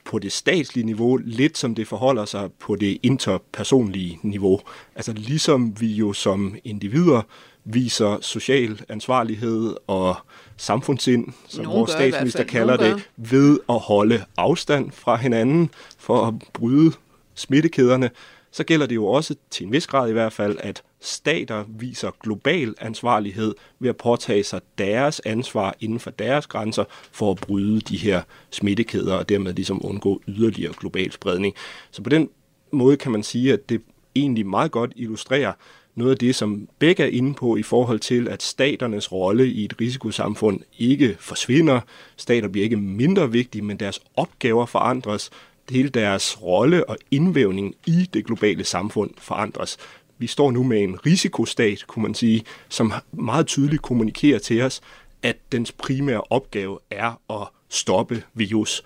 på 0.06 0.20
det 0.20 0.32
statslige 0.32 0.86
niveau, 0.86 1.20
lidt 1.24 1.58
som 1.58 1.76
det 1.76 1.88
forholder 1.88 2.26
sig 2.26 2.50
på 2.60 2.76
det 2.76 2.98
interpersonlige 3.04 4.20
niveau. 4.24 4.60
Altså 4.96 5.14
ligesom 5.14 5.82
vi 5.82 5.88
jo 5.88 6.14
som 6.14 6.56
individer 6.64 7.22
viser 7.66 8.18
social 8.22 8.82
ansvarlighed 8.90 9.76
og 9.88 10.16
samfundssind, 10.58 11.28
som 11.48 11.64
Nogen 11.64 11.80
vores 11.80 11.92
statsminister 11.92 12.44
kalder 12.44 12.78
det, 12.78 13.10
ved 13.18 13.60
at 13.70 13.80
holde 13.80 14.24
afstand 14.38 14.92
fra 14.92 15.16
hinanden 15.16 15.70
for 15.98 16.26
at 16.26 16.34
bryde 16.54 16.92
smittekæderne, 17.36 18.10
så 18.52 18.64
gælder 18.64 18.86
det 18.86 18.96
jo 18.96 19.06
også 19.06 19.36
til 19.52 19.66
en 19.66 19.72
vis 19.72 19.88
grad 19.88 20.10
i 20.10 20.14
hvert 20.14 20.34
fald, 20.34 20.58
at 20.60 20.84
stater 21.04 21.64
viser 21.68 22.12
global 22.24 22.76
ansvarlighed 22.82 23.56
ved 23.80 23.90
at 23.90 23.98
påtage 23.98 24.44
sig 24.44 24.62
deres 24.78 25.22
ansvar 25.26 25.76
inden 25.80 26.00
for 26.00 26.10
deres 26.12 26.48
grænser 26.48 26.84
for 27.12 27.32
at 27.32 27.38
bryde 27.38 27.82
de 27.82 27.98
her 27.98 28.22
smittekæder 28.50 29.16
og 29.16 29.30
dermed 29.30 29.54
ligesom 29.54 29.86
undgå 29.86 30.22
yderligere 30.28 30.74
global 30.74 31.12
spredning. 31.12 31.56
Så 31.92 32.02
på 32.02 32.10
den 32.10 32.30
måde 32.72 32.98
kan 32.98 33.12
man 33.12 33.24
sige, 33.24 33.54
at 33.54 33.70
det 33.70 33.82
egentlig 34.16 34.46
meget 34.46 34.72
godt 34.72 34.94
illustrerer, 34.96 35.54
noget 35.96 36.12
af 36.12 36.18
det, 36.18 36.36
som 36.36 36.68
begge 36.80 37.04
er 37.04 37.08
inde 37.08 37.34
på 37.34 37.56
i 37.56 37.64
forhold 37.64 38.00
til, 38.00 38.28
at 38.28 38.44
staternes 38.44 39.12
rolle 39.12 39.48
i 39.48 39.66
et 39.66 39.82
risikosamfund 39.82 40.60
ikke 40.80 41.16
forsvinder. 41.20 41.80
Stater 42.18 42.48
bliver 42.48 42.64
ikke 42.64 42.78
mindre 42.78 43.32
vigtige, 43.32 43.62
men 43.62 43.78
deres 43.78 44.00
opgaver 44.16 44.66
forandres. 44.66 45.30
Hele 45.70 45.90
deres 45.90 46.42
rolle 46.42 46.90
og 46.90 46.98
indvævning 47.12 47.76
i 47.88 48.10
det 48.14 48.26
globale 48.26 48.64
samfund 48.64 49.12
forandres. 49.18 49.78
Vi 50.18 50.28
står 50.28 50.52
nu 50.52 50.64
med 50.64 50.84
en 50.84 51.06
risikostat, 51.06 51.88
kunne 51.88 52.04
man 52.04 52.14
sige, 52.14 52.44
som 52.70 52.94
meget 53.12 53.48
tydeligt 53.48 53.82
kommunikerer 53.82 54.40
til 54.40 54.62
os, 54.62 54.82
at 55.24 55.38
dens 55.52 55.72
primære 55.72 56.22
opgave 56.30 56.80
er 56.90 57.42
at 57.42 57.48
stoppe 57.70 58.24
virus. 58.34 58.84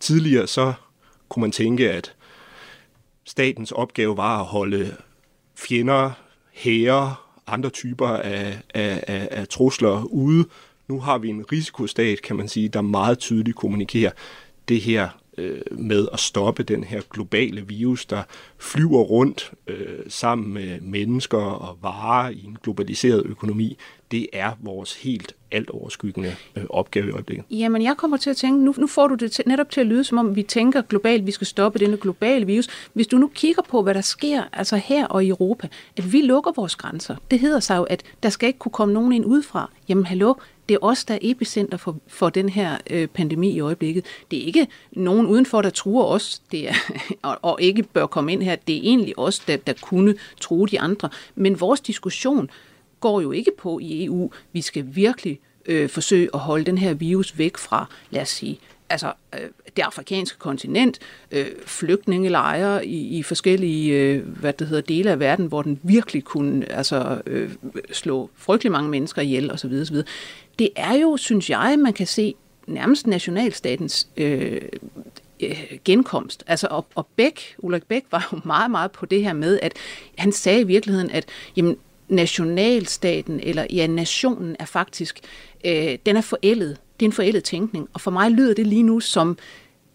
Tidligere 0.00 0.46
så 0.46 0.72
kunne 1.28 1.40
man 1.40 1.52
tænke, 1.52 1.90
at 1.90 2.14
statens 3.24 3.72
opgave 3.72 4.16
var 4.16 4.40
at 4.40 4.46
holde 4.46 4.96
fjender, 5.54 6.10
hære, 6.52 7.14
andre 7.46 7.70
typer 7.70 8.08
af, 8.08 8.58
af, 8.74 9.04
af, 9.06 9.28
af 9.30 9.48
trusler 9.48 10.04
ude. 10.04 10.48
Nu 10.88 11.00
har 11.00 11.18
vi 11.18 11.28
en 11.28 11.52
risikostat, 11.52 12.22
kan 12.22 12.36
man 12.36 12.48
sige, 12.48 12.68
der 12.68 12.80
meget 12.80 13.18
tydeligt 13.18 13.56
kommunikerer, 13.56 14.10
det 14.68 14.80
her 14.80 15.08
øh, 15.38 15.60
med 15.70 16.08
at 16.12 16.20
stoppe 16.20 16.62
den 16.62 16.84
her 16.84 17.00
globale 17.10 17.66
virus, 17.66 18.06
der 18.06 18.22
flyver 18.58 19.00
rundt 19.00 19.52
øh, 19.66 19.98
sammen 20.08 20.54
med 20.54 20.80
mennesker 20.80 21.38
og 21.38 21.78
varer 21.82 22.30
i 22.30 22.44
en 22.44 22.58
globaliseret 22.62 23.22
økonomi, 23.26 23.78
det 24.10 24.26
er 24.32 24.52
vores 24.60 25.02
helt 25.02 25.34
alt 25.50 25.70
overskyggende 25.70 26.36
øh, 26.56 26.64
opgave 26.70 27.08
i 27.08 27.10
øjeblikket. 27.10 27.44
Jamen, 27.50 27.82
jeg 27.82 27.96
kommer 27.96 28.16
til 28.16 28.30
at 28.30 28.36
tænke, 28.36 28.64
nu, 28.64 28.74
nu 28.78 28.86
får 28.86 29.08
du 29.08 29.14
det 29.14 29.32
til, 29.32 29.44
netop 29.46 29.70
til 29.70 29.80
at 29.80 29.86
lyde, 29.86 30.04
som 30.04 30.18
om 30.18 30.36
vi 30.36 30.42
tænker 30.42 30.82
globalt, 30.82 31.26
vi 31.26 31.30
skal 31.30 31.46
stoppe 31.46 31.78
denne 31.78 31.96
globale 31.96 32.46
virus. 32.46 32.68
Hvis 32.92 33.06
du 33.06 33.16
nu 33.16 33.30
kigger 33.34 33.62
på, 33.62 33.82
hvad 33.82 33.94
der 33.94 34.00
sker 34.00 34.42
altså 34.52 34.76
her 34.76 35.06
og 35.06 35.24
i 35.24 35.28
Europa, 35.28 35.68
at 35.96 36.12
vi 36.12 36.20
lukker 36.20 36.52
vores 36.56 36.76
grænser. 36.76 37.16
Det 37.30 37.38
hedder 37.38 37.60
sig 37.60 37.76
jo, 37.76 37.82
at 37.82 38.02
der 38.22 38.28
skal 38.28 38.46
ikke 38.46 38.58
kunne 38.58 38.72
komme 38.72 38.94
nogen 38.94 39.12
ind 39.12 39.24
udefra. 39.24 39.70
Jamen, 39.88 40.06
hallo, 40.06 40.34
det 40.68 40.74
er 40.74 40.78
os, 40.82 41.04
der 41.04 41.14
er 41.14 41.18
epicenter 41.22 41.76
for, 41.76 41.96
for 42.06 42.30
den 42.30 42.48
her 42.48 42.78
øh, 42.90 43.08
pandemi 43.08 43.50
i 43.50 43.60
øjeblikket. 43.60 44.04
Det 44.30 44.42
er 44.42 44.46
ikke 44.46 44.66
nogen 44.92 45.26
udenfor, 45.26 45.62
der 45.62 45.70
truer 45.70 46.04
os, 46.04 46.42
det 46.52 46.68
er, 46.68 46.74
og, 47.22 47.38
og 47.42 47.62
ikke 47.62 47.82
bør 47.82 48.06
komme 48.06 48.32
ind 48.32 48.42
her. 48.42 48.56
Det 48.56 48.76
er 48.76 48.80
egentlig 48.82 49.18
os, 49.18 49.38
der, 49.38 49.56
der 49.56 49.72
kunne 49.82 50.14
true 50.40 50.68
de 50.68 50.80
andre. 50.80 51.08
Men 51.34 51.60
vores 51.60 51.80
diskussion 51.80 52.50
går 53.00 53.20
jo 53.20 53.32
ikke 53.32 53.50
på 53.58 53.78
i 53.78 54.04
EU. 54.04 54.30
Vi 54.52 54.60
skal 54.60 54.86
virkelig 54.88 55.40
øh, 55.66 55.88
forsøge 55.88 56.28
at 56.34 56.40
holde 56.40 56.64
den 56.64 56.78
her 56.78 56.94
virus 56.94 57.38
væk 57.38 57.56
fra, 57.56 57.86
lad 58.10 58.22
os 58.22 58.28
sige, 58.28 58.60
altså 58.90 59.12
øh, 59.34 59.48
det 59.76 59.82
afrikanske 59.82 60.38
kontinent, 60.38 60.98
øh, 61.30 61.46
flygtningelejre 61.66 62.86
i, 62.86 63.18
i 63.18 63.22
forskellige 63.22 63.92
øh, 63.92 64.28
hvad 64.28 64.52
det 64.52 64.66
hedder, 64.66 64.82
dele 64.82 65.10
af 65.10 65.20
verden, 65.20 65.46
hvor 65.46 65.62
den 65.62 65.80
virkelig 65.82 66.24
kunne 66.24 66.72
altså, 66.72 67.22
øh, 67.26 67.50
slå 67.92 68.30
frygtelig 68.36 68.72
mange 68.72 68.90
mennesker 68.90 69.22
ihjel 69.22 69.52
osv. 69.52 69.72
osv. 69.82 69.96
Det 70.58 70.68
er 70.76 70.92
jo, 70.92 71.16
synes 71.16 71.50
jeg, 71.50 71.78
man 71.78 71.92
kan 71.92 72.06
se 72.06 72.34
nærmest 72.66 73.06
nationalstatens 73.06 74.08
øh, 74.16 74.62
øh 75.40 75.78
genkomst. 75.84 76.44
Altså, 76.46 76.68
og, 76.70 76.86
og 76.94 77.06
Bæk, 77.16 77.54
Ulrik 77.58 77.82
Bæk 77.84 78.04
var 78.10 78.28
jo 78.32 78.40
meget, 78.44 78.70
meget 78.70 78.90
på 78.90 79.06
det 79.06 79.22
her 79.22 79.32
med, 79.32 79.58
at 79.62 79.72
han 80.18 80.32
sagde 80.32 80.60
i 80.60 80.64
virkeligheden, 80.64 81.10
at 81.10 81.24
jamen, 81.56 81.76
nationalstaten, 82.08 83.40
eller 83.40 83.66
ja, 83.70 83.86
nationen 83.86 84.56
er 84.58 84.64
faktisk, 84.64 85.20
øh, 85.64 85.98
den 86.06 86.16
er 86.16 86.20
forældet. 86.20 86.76
Det 87.00 87.06
er 87.06 87.08
en 87.08 87.12
forældet 87.12 87.44
tænkning. 87.44 87.88
Og 87.92 88.00
for 88.00 88.10
mig 88.10 88.30
lyder 88.30 88.54
det 88.54 88.66
lige 88.66 88.82
nu 88.82 89.00
som, 89.00 89.38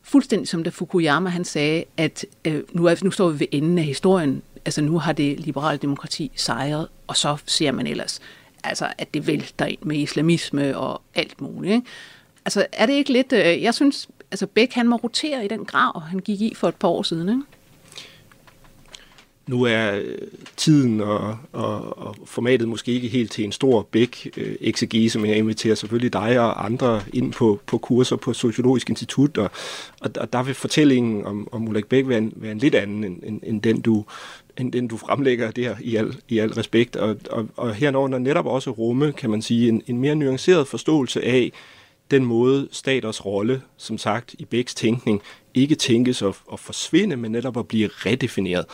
fuldstændig 0.03 0.47
som 0.47 0.63
da 0.63 0.69
Fukuyama 0.69 1.29
han 1.29 1.45
sagde, 1.45 1.83
at 1.97 2.25
øh, 2.45 2.63
nu, 2.71 2.85
er, 2.85 2.95
nu 3.03 3.11
står 3.11 3.29
vi 3.29 3.39
ved 3.39 3.47
enden 3.51 3.77
af 3.77 3.83
historien. 3.83 4.41
Altså 4.65 4.81
nu 4.81 4.97
har 4.99 5.13
det 5.13 5.39
liberale 5.39 5.77
demokrati 5.77 6.31
sejret, 6.35 6.87
og 7.07 7.17
så 7.17 7.37
ser 7.45 7.71
man 7.71 7.87
ellers, 7.87 8.19
altså, 8.63 8.87
at 8.97 9.13
det 9.13 9.27
vælter 9.27 9.65
ind 9.65 9.79
med 9.81 9.95
islamisme 9.95 10.77
og 10.77 11.01
alt 11.15 11.41
muligt. 11.41 11.73
Ikke? 11.73 11.87
Altså 12.45 12.65
er 12.73 12.85
det 12.85 12.93
ikke 12.93 13.13
lidt, 13.13 13.33
øh, 13.33 13.63
jeg 13.63 13.73
synes, 13.73 14.09
altså 14.31 14.47
Bæk 14.47 14.73
han 14.73 14.87
må 14.87 14.95
rotere 14.95 15.45
i 15.45 15.47
den 15.47 15.65
grav, 15.65 16.01
han 16.01 16.19
gik 16.19 16.41
i 16.41 16.53
for 16.55 16.67
et 16.67 16.75
par 16.75 16.87
år 16.87 17.03
siden. 17.03 17.29
Ikke? 17.29 17.41
Nu 19.49 19.63
er 19.63 19.91
øh, 19.91 20.17
tiden 20.57 21.01
og, 21.01 21.37
og, 21.53 21.97
og 21.97 22.15
formatet 22.25 22.67
måske 22.67 22.91
ikke 22.91 23.07
helt 23.07 23.31
til 23.31 23.43
en 23.43 23.51
stor 23.51 23.81
bæk 23.91 24.29
øh, 24.37 24.55
exegese, 24.61 25.19
men 25.19 25.29
jeg 25.29 25.37
inviterer 25.37 25.75
selvfølgelig 25.75 26.13
dig 26.13 26.39
og 26.39 26.65
andre 26.65 27.01
ind 27.13 27.33
på, 27.33 27.59
på 27.65 27.77
kurser 27.77 28.15
på 28.15 28.33
Sociologisk 28.33 28.89
Institut, 28.89 29.37
og, 29.37 29.51
og, 30.01 30.11
og 30.19 30.33
der 30.33 30.43
vil 30.43 30.53
fortællingen 30.53 31.25
om, 31.25 31.47
om 31.51 31.67
Ulrik 31.67 31.85
Bæk 31.85 32.07
være 32.07 32.17
en, 32.17 32.33
være 32.35 32.51
en 32.51 32.57
lidt 32.57 32.75
anden 32.75 33.03
end, 33.03 33.23
end, 33.23 33.41
end 33.43 33.61
den, 33.61 33.81
du 33.81 34.05
end 34.59 34.71
den 34.71 34.87
du 34.87 34.97
fremlægger 34.97 35.51
der 35.51 35.75
i 35.81 35.95
al, 35.95 36.17
i 36.29 36.39
al 36.39 36.53
respekt. 36.53 36.95
Og, 36.95 37.15
og, 37.29 37.47
og 37.55 37.75
hernår 37.75 38.07
netop 38.07 38.45
også 38.45 38.71
rumme, 38.71 39.11
kan 39.11 39.29
man 39.29 39.41
sige, 39.41 39.69
en, 39.69 39.81
en 39.87 39.97
mere 39.97 40.15
nuanceret 40.15 40.67
forståelse 40.67 41.23
af 41.23 41.51
den 42.11 42.25
måde 42.25 42.67
staters 42.71 43.25
rolle, 43.25 43.61
som 43.77 43.97
sagt, 43.97 44.35
i 44.39 44.45
Bæks 44.45 44.75
tænkning, 44.75 45.21
ikke 45.53 45.75
tænkes 45.75 46.21
at, 46.21 46.35
at 46.53 46.59
forsvinde, 46.59 47.17
men 47.17 47.31
netop 47.31 47.57
at 47.57 47.67
blive 47.67 47.89
redefineret. 48.05 48.65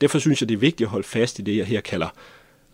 Derfor 0.00 0.18
synes 0.18 0.42
jeg, 0.42 0.48
det 0.48 0.54
er 0.54 0.58
vigtigt 0.58 0.86
at 0.86 0.90
holde 0.90 1.06
fast 1.06 1.38
i 1.38 1.42
det, 1.42 1.56
jeg 1.56 1.66
her 1.66 1.80
kalder 1.80 2.08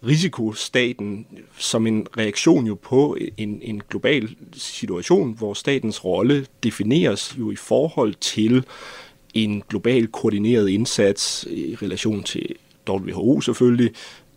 risikostaten 0.06 1.26
som 1.58 1.86
en 1.86 2.06
reaktion 2.18 2.66
jo 2.66 2.74
på 2.74 3.16
en, 3.36 3.62
en 3.62 3.82
global 3.90 4.36
situation, 4.52 5.32
hvor 5.32 5.54
statens 5.54 6.04
rolle 6.04 6.46
defineres 6.62 7.36
jo 7.38 7.50
i 7.50 7.56
forhold 7.56 8.14
til 8.14 8.64
en 9.34 9.62
global 9.68 10.06
koordineret 10.06 10.68
indsats 10.68 11.46
i 11.50 11.76
relation 11.82 12.22
til 12.22 12.54
WHO 12.88 13.40
selvfølgelig, 13.40 13.90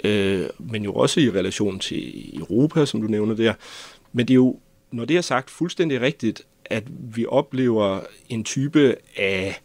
øh, 0.03 0.45
men 0.59 0.83
jo 0.83 0.93
også 0.93 1.19
i 1.19 1.29
relation 1.31 1.79
til 1.79 2.31
Europa, 2.39 2.85
som 2.85 3.01
du 3.01 3.07
nævner 3.07 3.35
der. 3.35 3.53
Men 4.13 4.27
det 4.27 4.33
er 4.33 4.35
jo, 4.35 4.59
når 4.91 5.05
det 5.05 5.17
er 5.17 5.21
sagt, 5.21 5.49
fuldstændig 5.49 6.01
rigtigt, 6.01 6.41
at 6.65 6.83
vi 7.15 7.25
oplever 7.25 7.99
en 8.29 8.43
type 8.43 8.95
af 9.17 9.61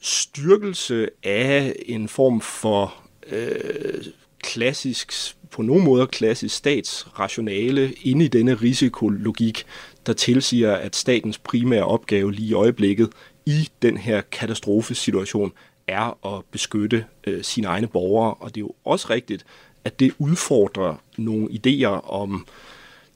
styrkelse 0.00 1.08
af 1.22 1.76
en 1.86 2.08
form 2.08 2.40
for 2.40 2.94
øh, 3.32 4.04
klassisk, 4.42 5.12
på 5.50 5.62
nogle 5.62 5.84
måder 5.84 6.06
klassisk 6.06 6.56
statsrationale 6.56 7.92
inde 7.92 8.24
i 8.24 8.28
denne 8.28 8.54
risikologik, 8.54 9.64
der 10.06 10.12
tilsiger, 10.12 10.72
at 10.72 10.96
statens 10.96 11.38
primære 11.38 11.84
opgave 11.84 12.32
lige 12.32 12.48
i 12.48 12.52
øjeblikket 12.52 13.10
i 13.46 13.68
den 13.82 13.96
her 13.96 14.20
katastrofesituation 14.20 15.52
er 15.86 16.36
at 16.36 16.44
beskytte 16.50 17.04
øh, 17.26 17.44
sine 17.44 17.66
egne 17.66 17.86
borgere. 17.86 18.34
Og 18.34 18.54
det 18.54 18.60
er 18.60 18.64
jo 18.64 18.74
også 18.84 19.06
rigtigt, 19.10 19.44
at 19.84 20.00
det 20.00 20.14
udfordrer 20.18 20.94
nogle 21.16 21.48
idéer 21.48 22.10
om 22.10 22.46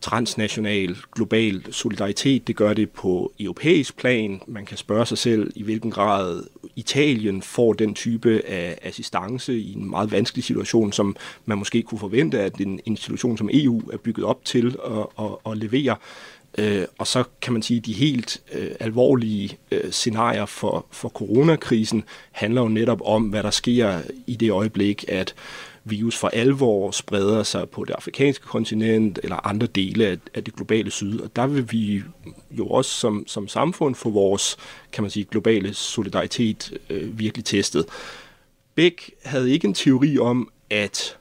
transnational, 0.01 0.97
global 1.15 1.73
solidaritet. 1.73 2.47
Det 2.47 2.57
gør 2.57 2.73
det 2.73 2.91
på 2.91 3.33
europæisk 3.41 3.97
plan. 3.97 4.41
Man 4.47 4.67
kan 4.67 4.77
spørge 4.77 5.07
sig 5.07 5.19
selv, 5.19 5.53
i 5.55 5.63
hvilken 5.63 5.91
grad 5.91 6.43
Italien 6.77 7.43
får 7.43 7.73
den 7.73 7.95
type 7.95 8.43
af 8.47 8.79
assistance 8.83 9.59
i 9.59 9.73
en 9.73 9.91
meget 9.91 10.13
vanskelig 10.13 10.45
situation, 10.45 10.93
som 10.93 11.17
man 11.45 11.59
måske 11.59 11.83
kunne 11.83 11.99
forvente, 11.99 12.41
at 12.41 12.57
en 12.57 12.81
institution 12.85 13.39
som 13.39 13.51
EU 13.53 13.91
er 13.93 13.97
bygget 13.97 14.27
op 14.27 14.45
til 14.45 14.77
at, 14.87 15.25
at, 15.25 15.53
at 15.53 15.59
levere. 15.59 15.97
Øh, 16.59 16.85
og 16.99 17.07
så 17.07 17.25
kan 17.43 17.53
man 17.53 17.63
sige, 17.63 17.79
at 17.79 17.87
de 17.87 17.93
helt 17.93 18.43
øh, 18.53 18.71
alvorlige 18.81 19.59
øh, 19.71 19.91
scenarier 19.91 20.47
for, 20.47 20.87
for 20.91 21.09
coronakrisen 21.09 22.05
handler 22.33 22.63
jo 22.63 22.69
netop 22.69 23.01
om, 23.05 23.23
hvad 23.23 23.43
der 23.43 23.51
sker 23.51 24.01
i 24.27 24.37
det 24.37 24.51
øjeblik, 24.51 25.05
at 25.09 25.35
virus 25.85 26.17
for 26.17 26.29
alvor 26.29 26.91
spreder 26.91 27.43
sig 27.43 27.69
på 27.69 27.85
det 27.85 27.95
afrikanske 27.95 28.47
kontinent 28.47 29.19
eller 29.23 29.47
andre 29.47 29.67
dele 29.67 30.07
af, 30.07 30.19
af 30.35 30.45
det 30.45 30.55
globale 30.55 30.91
syd. 30.91 31.21
Og 31.21 31.37
der 31.37 31.47
vil 31.47 31.73
vi 31.73 32.03
jo 32.51 32.67
også 32.67 32.91
som, 32.91 33.25
som 33.27 33.49
samfund 33.49 33.95
få 33.95 34.11
vores, 34.11 34.57
kan 34.93 35.03
man 35.03 35.11
sige, 35.11 35.27
globale 35.31 35.75
solidaritet 35.75 36.79
øh, 36.91 37.19
virkelig 37.19 37.45
testet. 37.45 37.87
Bæk 38.75 39.11
havde 39.25 39.51
ikke 39.51 39.67
en 39.67 39.75
teori 39.75 40.19
om, 40.19 40.51
at 40.71 41.17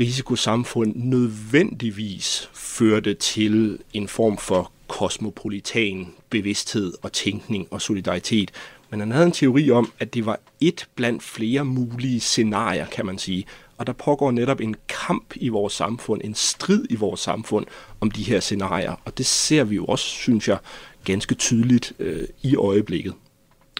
risikosamfund 0.00 0.92
nødvendigvis 0.96 2.50
førte 2.52 3.14
til 3.14 3.78
en 3.92 4.08
form 4.08 4.38
for 4.38 4.72
kosmopolitan 4.88 6.06
bevidsthed 6.30 6.92
og 7.02 7.12
tænkning 7.12 7.66
og 7.70 7.82
solidaritet, 7.82 8.50
men 8.90 9.00
han 9.00 9.12
havde 9.12 9.26
en 9.26 9.32
teori 9.32 9.70
om, 9.70 9.92
at 9.98 10.14
det 10.14 10.26
var 10.26 10.40
et 10.60 10.88
blandt 10.94 11.22
flere 11.22 11.64
mulige 11.64 12.20
scenarier, 12.20 12.86
kan 12.86 13.06
man 13.06 13.18
sige. 13.18 13.44
Og 13.78 13.86
der 13.86 13.92
pågår 13.92 14.30
netop 14.30 14.60
en 14.60 14.76
kamp 14.88 15.34
i 15.36 15.48
vores 15.48 15.72
samfund, 15.72 16.20
en 16.24 16.34
strid 16.34 16.84
i 16.90 16.94
vores 16.94 17.20
samfund 17.20 17.66
om 18.00 18.10
de 18.10 18.22
her 18.22 18.40
scenarier. 18.40 18.94
Og 19.04 19.18
det 19.18 19.26
ser 19.26 19.64
vi 19.64 19.74
jo 19.74 19.84
også, 19.84 20.04
synes 20.04 20.48
jeg, 20.48 20.58
ganske 21.04 21.34
tydeligt 21.34 21.92
øh, 21.98 22.28
i 22.42 22.56
øjeblikket. 22.56 23.14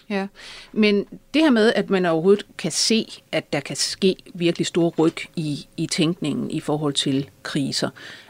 Ja, 0.09 0.27
men 0.71 1.05
det 1.33 1.41
her 1.41 1.49
med, 1.49 1.73
at 1.75 1.89
man 1.89 2.05
overhovedet 2.05 2.45
kan 2.57 2.71
se, 2.71 3.07
at 3.31 3.53
der 3.53 3.59
kan 3.59 3.75
ske 3.75 4.15
virkelig 4.33 4.67
store 4.67 4.89
ryg 4.89 5.15
i, 5.35 5.67
i 5.77 5.87
tænkningen 5.87 6.51
i 6.51 6.59
forhold 6.59 6.93
til 6.93 7.29
kriser, 7.43 7.89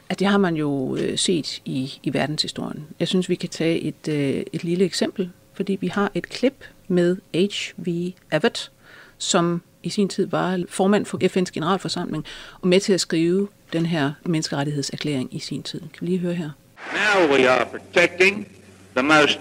at 0.10 0.20
det 0.20 0.28
har 0.28 0.38
man 0.38 0.56
jo 0.56 0.96
øh, 0.96 1.18
set 1.18 1.62
i, 1.66 2.00
i 2.04 2.14
verdenshistorien. 2.14 2.88
Jeg 3.00 3.08
synes, 3.08 3.30
vi 3.30 3.36
kan 3.36 3.50
tage 3.50 3.80
et, 3.80 4.08
øh, 4.10 4.44
et 4.54 4.64
lille 4.64 4.86
eksempel, 4.86 5.30
fordi 5.54 5.78
vi 5.82 5.88
har 5.88 6.12
et 6.14 6.30
klip 6.30 6.66
med 6.88 7.18
H.V. 7.34 8.14
Abbott, 8.32 8.72
som 9.18 9.62
i 9.84 9.90
sin 9.90 10.10
tid 10.10 10.28
var 10.28 10.64
formand 10.70 11.06
for 11.06 11.18
FN's 11.18 11.52
generalforsamling, 11.54 12.26
og 12.62 12.68
med 12.68 12.80
til 12.80 12.94
at 12.94 13.02
skrive 13.02 13.48
den 13.74 13.86
her 13.86 14.12
menneskerettighedserklæring 14.26 15.36
i 15.36 15.40
sin 15.40 15.64
tid. 15.64 15.80
Kan 15.80 16.02
vi 16.02 16.06
lige 16.06 16.20
høre 16.20 16.34
her? 16.34 16.50
Now 16.94 17.38
we 17.38 17.50
are 17.50 17.66
protecting 17.66 18.48
the 18.96 19.04
most 19.04 19.40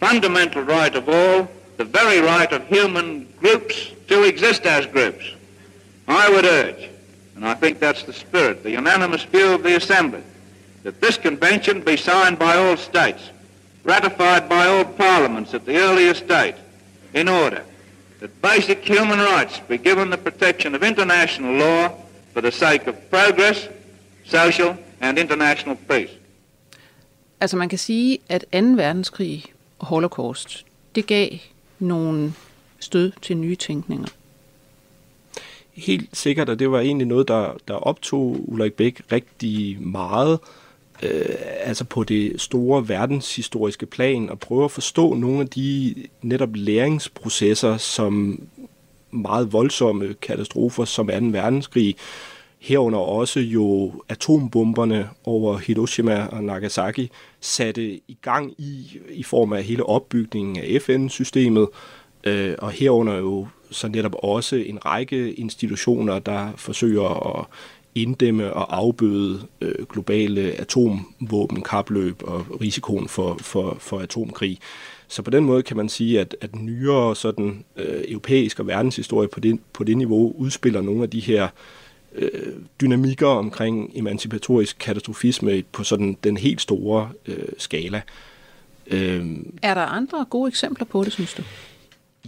fundamental 0.00 0.62
right 0.62 0.96
of 0.96 1.08
all, 1.08 1.46
the 1.76 1.84
very 1.84 2.20
right 2.20 2.52
of 2.52 2.66
human 2.66 3.28
groups 3.40 3.92
to 4.08 4.22
exist 4.22 4.66
as 4.66 4.86
groups. 4.86 5.24
I 6.08 6.28
would 6.30 6.44
urge, 6.44 6.88
and 7.36 7.44
I 7.44 7.54
think 7.54 7.78
that's 7.78 8.04
the 8.04 8.12
spirit, 8.12 8.62
the 8.62 8.70
unanimous 8.70 9.24
view 9.24 9.52
of 9.54 9.62
the 9.62 9.76
Assembly, 9.76 10.22
that 10.82 11.00
this 11.00 11.16
convention 11.16 11.80
be 11.80 11.96
signed 11.96 12.38
by 12.38 12.56
all 12.56 12.76
states, 12.76 13.30
ratified 13.84 14.48
by 14.48 14.66
all 14.66 14.84
parliaments 14.84 15.54
at 15.54 15.64
the 15.64 15.76
earliest 15.78 16.28
date, 16.28 16.56
in 17.14 17.28
order 17.28 17.62
that 18.20 18.42
basic 18.42 18.78
human 18.78 19.18
rights 19.18 19.60
be 19.68 19.78
given 19.78 20.10
the 20.10 20.18
protection 20.18 20.74
of 20.74 20.82
international 20.82 21.54
law 21.54 21.88
for 22.32 22.40
the 22.40 22.52
sake 22.52 22.86
of 22.86 23.10
progress, 23.10 23.68
social 24.24 24.76
and 25.00 25.18
international 25.18 25.76
peace. 25.88 26.10
Altså 27.40 27.56
man 27.56 27.68
kan 27.68 27.78
sige, 27.78 28.18
at 28.28 28.44
2. 28.52 28.58
verdenskrig 28.76 29.44
og 29.78 29.86
holocaust, 29.86 30.64
det 30.94 31.06
gav 31.06 31.28
nogle 31.78 32.32
stød 32.80 33.12
til 33.22 33.36
nye 33.36 33.56
tænkninger. 33.56 34.08
Helt 35.72 36.08
sikkert, 36.12 36.48
og 36.48 36.58
det 36.58 36.70
var 36.70 36.80
egentlig 36.80 37.06
noget, 37.06 37.28
der, 37.28 37.56
der 37.68 37.74
optog 37.74 38.44
Ulrik 38.48 38.72
Bæk 38.72 39.02
rigtig 39.12 39.78
meget, 39.80 40.38
øh, 41.02 41.24
altså 41.60 41.84
på 41.84 42.04
det 42.04 42.40
store 42.40 42.88
verdenshistoriske 42.88 43.86
plan, 43.86 44.30
og 44.30 44.38
prøve 44.38 44.64
at 44.64 44.70
forstå 44.70 45.14
nogle 45.14 45.40
af 45.40 45.48
de 45.48 45.94
netop 46.22 46.50
læringsprocesser, 46.54 47.76
som 47.76 48.40
meget 49.10 49.52
voldsomme 49.52 50.14
katastrofer 50.22 50.84
som 50.84 51.06
2. 51.06 51.12
verdenskrig, 51.12 51.96
herunder 52.64 52.98
også 52.98 53.40
jo 53.40 53.92
atombomberne 54.08 55.08
over 55.24 55.58
Hiroshima 55.58 56.26
og 56.26 56.44
Nagasaki, 56.44 57.10
satte 57.40 57.82
i 57.94 58.18
gang 58.22 58.52
i, 58.58 58.98
i 59.10 59.22
form 59.22 59.52
af 59.52 59.64
hele 59.64 59.86
opbygningen 59.86 60.56
af 60.56 60.82
FN-systemet, 60.82 61.68
øh, 62.24 62.54
og 62.58 62.70
herunder 62.70 63.14
jo 63.14 63.46
så 63.70 63.88
netop 63.88 64.14
også 64.22 64.56
en 64.56 64.84
række 64.84 65.32
institutioner, 65.32 66.18
der 66.18 66.52
forsøger 66.56 67.38
at 67.38 67.46
inddæmme 67.94 68.52
og 68.52 68.76
afbøde 68.76 69.40
øh, 69.60 69.86
globale 69.92 70.40
atomvåbenkapløb 70.40 72.22
og 72.22 72.60
risikoen 72.60 73.08
for, 73.08 73.36
for, 73.40 73.76
for 73.80 73.98
atomkrig. 73.98 74.58
Så 75.08 75.22
på 75.22 75.30
den 75.30 75.44
måde 75.44 75.62
kan 75.62 75.76
man 75.76 75.88
sige, 75.88 76.20
at, 76.20 76.36
at 76.40 76.56
nyere 76.56 77.16
sådan, 77.16 77.64
øh, 77.76 78.04
europæisk 78.08 78.60
og 78.60 78.66
verdenshistorie 78.66 79.28
på 79.28 79.40
det, 79.40 79.60
på 79.72 79.84
det 79.84 79.96
niveau 79.96 80.34
udspiller 80.38 80.80
nogle 80.80 81.02
af 81.02 81.10
de 81.10 81.20
her 81.20 81.48
øh, 82.14 82.52
dynamikker 82.80 83.26
omkring 83.26 83.90
emancipatorisk 83.94 84.76
katastrofisme 84.78 85.62
på 85.72 85.84
sådan 85.84 86.16
den 86.24 86.36
helt 86.36 86.60
store 86.60 87.10
øh, 87.26 87.48
skala. 87.58 88.02
Øh, 88.86 89.26
er 89.62 89.74
der 89.74 89.80
andre 89.80 90.26
gode 90.30 90.48
eksempler 90.48 90.86
på 90.86 91.04
det, 91.04 91.12
synes 91.12 91.34
du? 91.34 91.42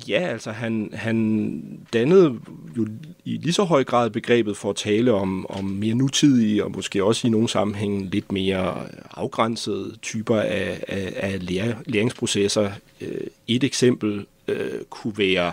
Ja, 0.09 0.19
altså 0.19 0.50
han, 0.50 0.90
han 0.93 1.62
dannede 1.93 2.38
jo 2.76 2.87
i 3.25 3.37
lige 3.37 3.52
så 3.52 3.64
høj 3.64 3.85
grad 3.85 4.11
begrebet 4.11 4.57
for 4.57 4.71
at 4.71 4.76
tale 4.76 5.12
om, 5.12 5.47
om 5.50 5.64
mere 5.64 5.95
nutidige 5.95 6.64
og 6.64 6.71
måske 6.71 7.05
også 7.05 7.26
i 7.26 7.31
nogle 7.31 7.49
sammenhænge 7.49 8.11
lidt 8.11 8.33
mere 8.33 8.87
afgrænsede 9.11 9.97
typer 10.02 10.37
af, 10.37 10.85
af, 10.88 11.12
af 11.16 11.47
læringsprocesser. 11.87 12.71
Øh, 13.00 13.26
et 13.49 13.64
eksempel 13.64 14.26
øh, 14.49 14.85
kunne 14.90 15.19
være 15.19 15.47
øh, 15.47 15.52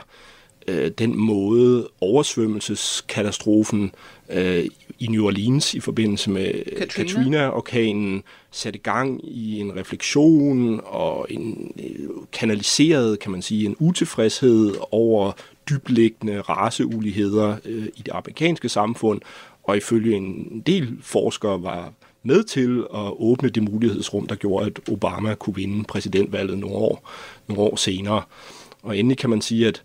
den 0.97 1.17
måde 1.17 1.87
oversvømmelseskatastrofen 2.01 3.91
øh, 4.29 4.65
i 4.99 5.07
New 5.07 5.25
Orleans 5.25 5.73
i 5.73 5.79
forbindelse 5.79 6.29
med 6.29 6.53
Katrina-orkanen 6.89 8.11
Katrina 8.11 8.21
satte 8.51 8.79
gang 8.79 9.21
i 9.23 9.59
en 9.59 9.75
refleksion 9.75 10.81
og 10.83 11.27
en 11.29 11.71
øh, 11.79 12.09
kanaliseret, 12.31 13.19
kan 13.19 13.31
man 13.31 13.41
sige, 13.41 13.65
en 13.65 13.75
utilfredshed 13.79 14.73
over 14.91 15.31
dybliggende 15.69 16.41
raceuligheder 16.41 17.57
øh, 17.65 17.87
i 17.95 18.01
det 18.05 18.11
amerikanske 18.11 18.69
samfund, 18.69 19.21
og 19.63 19.77
ifølge 19.77 20.15
en 20.15 20.63
del 20.65 20.97
forskere 21.01 21.63
var 21.63 21.93
med 22.23 22.43
til 22.43 22.83
at 22.93 23.11
åbne 23.19 23.49
det 23.49 23.63
mulighedsrum, 23.63 24.27
der 24.27 24.35
gjorde, 24.35 24.65
at 24.65 24.89
Obama 24.89 25.35
kunne 25.35 25.55
vinde 25.55 25.83
præsidentvalget 25.83 26.57
nogle 26.57 26.75
år, 26.75 27.09
nogle 27.47 27.63
år 27.63 27.75
senere. 27.75 28.21
Og 28.81 28.97
endelig 28.97 29.17
kan 29.17 29.29
man 29.29 29.41
sige, 29.41 29.67
at 29.67 29.83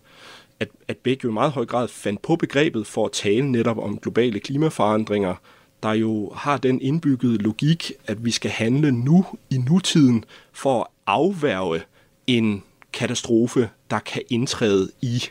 at, 0.59 0.69
at 0.87 0.97
Beck 0.97 1.23
jo 1.23 1.29
i 1.29 1.33
meget 1.33 1.51
høj 1.51 1.65
grad 1.65 1.87
fandt 1.87 2.21
på 2.21 2.35
begrebet 2.35 2.87
for 2.87 3.05
at 3.05 3.11
tale 3.11 3.51
netop 3.51 3.77
om 3.77 3.97
globale 3.97 4.39
klimaforandringer, 4.39 5.35
der 5.83 5.93
jo 5.93 6.31
har 6.35 6.57
den 6.57 6.81
indbyggede 6.81 7.37
logik, 7.37 7.91
at 8.07 8.25
vi 8.25 8.31
skal 8.31 8.51
handle 8.51 8.91
nu 8.91 9.25
i 9.49 9.57
nutiden 9.57 10.25
for 10.51 10.81
at 10.81 10.87
afværge 11.07 11.81
en 12.27 12.63
katastrofe, 12.93 13.69
der 13.89 13.99
kan 13.99 14.21
indtræde 14.29 14.91
i 15.01 15.23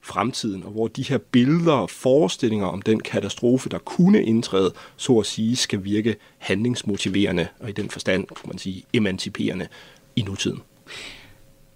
fremtiden, 0.00 0.62
og 0.62 0.70
hvor 0.70 0.88
de 0.88 1.02
her 1.02 1.18
billeder 1.18 1.72
og 1.72 1.90
forestillinger 1.90 2.66
om 2.66 2.82
den 2.82 3.00
katastrofe, 3.00 3.68
der 3.68 3.78
kunne 3.78 4.22
indtræde, 4.22 4.72
så 4.96 5.18
at 5.18 5.26
sige, 5.26 5.56
skal 5.56 5.84
virke 5.84 6.16
handlingsmotiverende, 6.38 7.48
og 7.60 7.68
i 7.68 7.72
den 7.72 7.90
forstand, 7.90 8.26
kan 8.26 8.48
man 8.48 8.58
sige, 8.58 8.84
emanciperende 8.92 9.68
i 10.16 10.22
nutiden. 10.22 10.62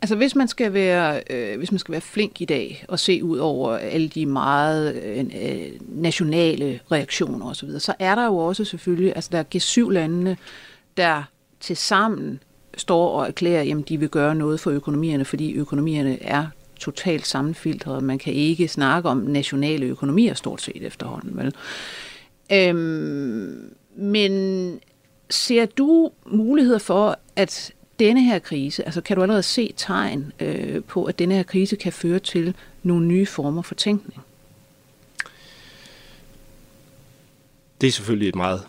Altså 0.05 0.17
hvis 0.17 0.35
man 0.35 0.49
skal 0.49 0.73
være 0.73 1.23
øh, 1.31 1.59
hvis 1.59 1.73
man 1.73 1.79
skal 1.79 1.93
være 1.93 2.01
flink 2.01 2.41
i 2.41 2.45
dag 2.45 2.85
og 2.89 2.99
se 2.99 3.25
ud 3.25 3.39
over 3.39 3.77
alle 3.77 4.09
de 4.09 4.27
meget 4.27 4.95
øh, 4.95 5.19
øh 5.19 5.71
nationale 5.89 6.81
reaktioner 6.93 7.51
osv., 7.51 7.71
så, 7.71 7.79
så 7.79 7.95
er 7.99 8.15
der 8.15 8.25
jo 8.25 8.37
også 8.37 8.65
selvfølgelig 8.65 9.13
altså 9.15 9.31
der 9.33 9.39
er 9.39 9.45
G7-landene, 9.55 10.37
der 10.97 11.23
til 11.61 11.77
sammen 11.77 12.41
står 12.77 13.21
og 13.21 13.27
erklærer, 13.29 13.79
at 13.79 13.89
de 13.89 14.01
vil 14.01 14.09
gøre 14.09 14.35
noget 14.35 14.61
for 14.61 14.71
økonomierne, 14.71 15.25
fordi 15.25 15.53
økonomierne 15.53 16.23
er 16.23 16.47
totalt 16.81 17.27
sammenfiltret. 17.27 18.03
Man 18.03 18.19
kan 18.19 18.33
ikke 18.33 18.69
snakke 18.69 19.09
om 19.09 19.19
nationale 19.19 19.87
økonomier 19.87 20.35
stort 20.35 20.63
set 20.63 20.83
efterhånden. 20.83 21.37
Vel? 21.37 21.55
Øhm, 22.53 23.75
men 23.97 24.33
ser 25.31 25.67
du 25.67 26.11
muligheder 26.27 26.79
for, 26.79 27.19
at 27.37 27.73
denne 27.99 28.25
her 28.25 28.39
krise, 28.39 28.85
altså 28.85 29.01
kan 29.01 29.17
du 29.17 29.23
allerede 29.23 29.43
se 29.43 29.75
tegn 29.77 30.33
øh, 30.41 30.83
på, 30.85 31.05
at 31.05 31.19
denne 31.19 31.35
her 31.35 31.43
krise 31.43 31.77
kan 31.77 31.93
føre 31.93 32.19
til 32.19 32.55
nogle 32.83 33.07
nye 33.07 33.27
former 33.27 33.63
for 33.63 33.75
tænkning? 33.75 34.23
Det 37.81 37.87
er 37.87 37.93
selvfølgelig 37.93 38.29
et 38.29 38.35
meget 38.35 38.63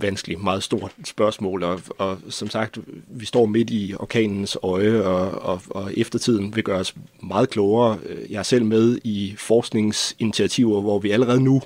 vanskeligt, 0.00 0.42
meget 0.42 0.62
stort 0.62 0.92
spørgsmål, 1.04 1.62
og, 1.62 1.80
og 1.98 2.18
som 2.28 2.50
sagt, 2.50 2.78
vi 3.08 3.26
står 3.26 3.46
midt 3.46 3.70
i 3.70 3.94
orkanens 3.98 4.58
øje, 4.62 5.02
og, 5.02 5.30
og, 5.30 5.62
og 5.70 5.92
eftertiden 5.96 6.56
vil 6.56 6.64
gøre 6.64 6.78
os 6.78 6.94
meget 7.22 7.50
klogere. 7.50 7.98
Jeg 8.30 8.38
er 8.38 8.42
selv 8.42 8.64
med 8.64 8.98
i 9.04 9.34
forskningsinitiativer, 9.38 10.80
hvor 10.80 10.98
vi 10.98 11.10
allerede 11.10 11.40
nu 11.40 11.62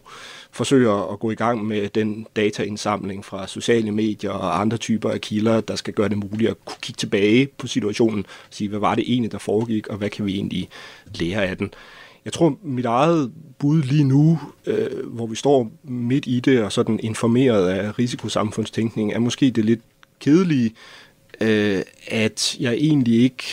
forsøger 0.53 1.12
at 1.12 1.21
gå 1.21 1.31
i 1.31 1.35
gang 1.35 1.65
med 1.65 1.88
den 1.88 2.27
dataindsamling 2.37 3.25
fra 3.25 3.47
sociale 3.47 3.91
medier 3.91 4.31
og 4.31 4.61
andre 4.61 4.77
typer 4.77 5.11
af 5.11 5.21
kilder, 5.21 5.61
der 5.61 5.77
skal 5.77 5.95
gøre 5.95 6.09
det 6.09 6.19
muligt 6.19 6.51
at 6.51 6.65
kunne 6.65 6.81
kigge 6.81 6.99
tilbage 6.99 7.49
på 7.59 7.67
situationen 7.67 8.19
og 8.19 8.47
sige, 8.51 8.69
hvad 8.69 8.79
var 8.79 8.95
det 8.95 9.05
egentlig, 9.07 9.33
der 9.33 9.38
foregik, 9.38 9.87
og 9.87 9.97
hvad 9.97 10.11
kan 10.11 10.27
vi 10.27 10.35
egentlig 10.35 10.69
lære 11.15 11.47
af 11.47 11.57
den. 11.57 11.75
Jeg 12.25 12.33
tror, 12.33 12.59
mit 12.62 12.85
eget 12.85 13.33
bud 13.59 13.83
lige 13.83 14.05
nu, 14.05 14.38
øh, 14.67 15.07
hvor 15.07 15.27
vi 15.27 15.37
står 15.37 15.71
midt 15.85 16.27
i 16.27 16.41
det 16.41 16.62
og 16.62 16.73
sådan 16.73 17.01
informeret 17.03 17.69
af 17.69 17.99
risikosamfundstænkning, 17.99 19.12
er 19.12 19.19
måske 19.19 19.51
det 19.51 19.65
lidt 19.65 19.81
kedelige, 20.21 20.75
øh, 21.40 21.83
at 22.09 22.57
jeg 22.61 22.75
egentlig 22.75 23.23
ikke 23.23 23.45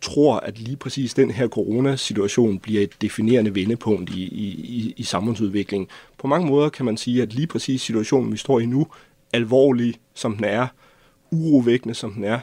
tror, 0.00 0.36
at 0.36 0.58
lige 0.58 0.76
præcis 0.76 1.14
den 1.14 1.30
her 1.30 1.48
coronasituation 1.48 2.58
bliver 2.58 2.82
et 2.82 3.02
definerende 3.02 3.54
vendepunkt 3.54 4.10
i, 4.10 4.22
i, 4.22 4.94
i 4.96 5.02
samfundsudviklingen. 5.02 5.88
På 6.18 6.26
mange 6.26 6.46
måder 6.46 6.68
kan 6.68 6.84
man 6.84 6.96
sige, 6.96 7.22
at 7.22 7.34
lige 7.34 7.46
præcis 7.46 7.82
situationen, 7.82 8.32
vi 8.32 8.36
står 8.36 8.60
i 8.60 8.66
nu, 8.66 8.86
alvorlig 9.32 9.94
som 10.14 10.36
den 10.36 10.44
er, 10.44 10.66
urovækkende 11.30 11.94
som 11.94 12.12
den 12.12 12.24
er, 12.24 12.40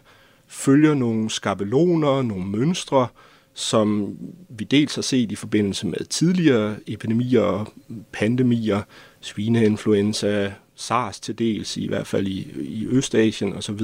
følger 0.47 0.93
nogle 0.93 1.29
skabeloner, 1.29 2.21
nogle 2.21 2.45
mønstre, 2.45 3.08
som 3.53 4.17
vi 4.49 4.63
dels 4.63 4.95
har 4.95 5.01
set 5.01 5.32
i 5.32 5.36
forbindelse 5.36 5.88
med 5.88 6.06
tidligere 6.06 6.75
epidemier, 6.88 7.71
pandemier, 8.12 8.82
svineinfluenza, 9.21 10.51
SARS 10.75 11.19
til 11.19 11.39
dels, 11.39 11.77
i 11.77 11.88
hvert 11.88 12.08
fald 12.08 12.27
i, 12.27 12.47
i 12.60 12.88
Østasien 12.88 13.53
osv., 13.53 13.82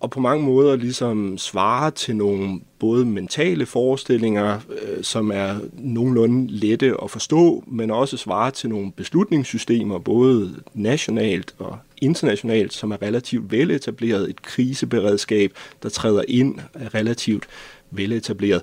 og 0.00 0.10
på 0.10 0.20
mange 0.20 0.44
måder 0.44 0.76
ligesom 0.76 1.38
svare 1.38 1.90
til 1.90 2.16
nogle 2.16 2.60
både 2.78 3.04
mentale 3.04 3.66
forestillinger, 3.66 4.60
øh, 4.82 5.04
som 5.04 5.30
er 5.30 5.54
nogenlunde 5.72 6.52
lette 6.52 6.94
at 7.02 7.10
forstå, 7.10 7.64
men 7.66 7.90
også 7.90 8.16
svare 8.16 8.50
til 8.50 8.70
nogle 8.70 8.92
beslutningssystemer, 8.92 9.98
både 9.98 10.54
nationalt 10.74 11.54
og 11.58 11.78
internationalt, 11.96 12.72
som 12.72 12.90
er 12.90 13.02
relativt 13.02 13.52
veletableret. 13.52 14.30
Et 14.30 14.42
kriseberedskab, 14.42 15.52
der 15.82 15.88
træder 15.88 16.22
ind, 16.28 16.58
er 16.74 16.94
relativt 16.94 17.46
veletableret. 17.90 18.62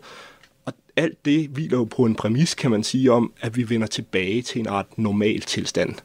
Og 0.65 0.73
alt 0.95 1.25
det 1.25 1.47
hviler 1.47 1.77
jo 1.77 1.83
på 1.83 2.05
en 2.05 2.15
præmis, 2.15 2.55
kan 2.55 2.71
man 2.71 2.83
sige, 2.83 3.11
om, 3.11 3.31
at 3.41 3.57
vi 3.57 3.69
vender 3.69 3.87
tilbage 3.87 4.41
til 4.41 4.59
en 4.59 4.67
art 4.67 4.97
normal 4.97 5.41
tilstand. 5.41 5.95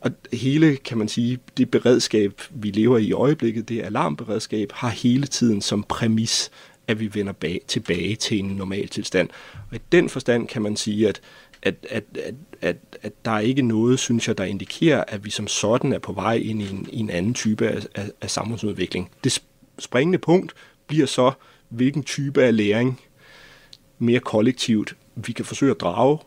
Og 0.00 0.10
hele, 0.32 0.76
kan 0.76 0.98
man 0.98 1.08
sige, 1.08 1.38
det 1.56 1.70
beredskab, 1.70 2.40
vi 2.50 2.70
lever 2.70 2.98
i 2.98 3.04
i 3.04 3.12
øjeblikket, 3.12 3.68
det 3.68 3.82
alarmberedskab, 3.82 4.72
har 4.72 4.88
hele 4.88 5.26
tiden 5.26 5.60
som 5.60 5.82
præmis, 5.82 6.50
at 6.86 7.00
vi 7.00 7.14
vender 7.14 7.32
bag, 7.32 7.60
tilbage 7.68 8.16
til 8.16 8.38
en 8.38 8.44
normal 8.44 8.88
tilstand. 8.88 9.28
Og 9.70 9.76
i 9.76 9.80
den 9.92 10.08
forstand 10.08 10.48
kan 10.48 10.62
man 10.62 10.76
sige, 10.76 11.08
at, 11.08 11.20
at, 11.62 11.74
at, 11.90 12.04
at, 12.14 12.34
at, 12.60 12.76
at 13.02 13.12
der 13.24 13.30
er 13.30 13.40
ikke 13.40 13.62
noget, 13.62 13.98
synes 13.98 14.28
jeg, 14.28 14.38
der 14.38 14.44
indikerer, 14.44 15.04
at 15.08 15.24
vi 15.24 15.30
som 15.30 15.46
sådan 15.46 15.92
er 15.92 15.98
på 15.98 16.12
vej 16.12 16.34
ind 16.34 16.62
i 16.62 16.70
en, 16.70 16.88
i 16.92 16.98
en 16.98 17.10
anden 17.10 17.34
type 17.34 17.68
af, 17.68 17.86
af, 17.94 18.10
af 18.20 18.30
samfundsudvikling. 18.30 19.10
Det 19.24 19.42
springende 19.78 20.18
punkt 20.18 20.52
bliver 20.86 21.06
så, 21.06 21.32
hvilken 21.68 22.02
type 22.02 22.42
af 22.42 22.56
læring 22.56 23.00
mere 23.98 24.20
kollektivt 24.20 24.96
vi 25.14 25.32
kan 25.32 25.44
forsøge 25.44 25.70
at 25.70 25.80
drage, 25.80 26.18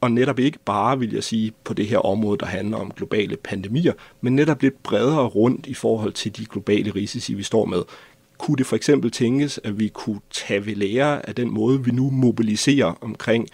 og 0.00 0.10
netop 0.10 0.38
ikke 0.38 0.58
bare, 0.64 0.98
vil 0.98 1.12
jeg 1.12 1.24
sige, 1.24 1.52
på 1.64 1.74
det 1.74 1.86
her 1.86 1.98
område, 1.98 2.38
der 2.38 2.46
handler 2.46 2.76
om 2.76 2.92
globale 2.96 3.36
pandemier, 3.36 3.92
men 4.20 4.36
netop 4.36 4.62
lidt 4.62 4.82
bredere 4.82 5.26
rundt 5.26 5.66
i 5.66 5.74
forhold 5.74 6.12
til 6.12 6.36
de 6.36 6.46
globale 6.46 6.90
risici, 6.90 7.34
vi 7.34 7.42
står 7.42 7.64
med. 7.64 7.82
Kunne 8.38 8.56
det 8.56 8.66
for 8.66 8.76
eksempel 8.76 9.10
tænkes, 9.10 9.60
at 9.64 9.78
vi 9.78 9.88
kunne 9.88 10.20
tage 10.30 10.66
ved 10.66 10.74
lære 10.74 11.28
af 11.28 11.34
den 11.34 11.50
måde, 11.50 11.84
vi 11.84 11.90
nu 11.90 12.10
mobiliserer 12.10 12.98
omkring 13.00 13.48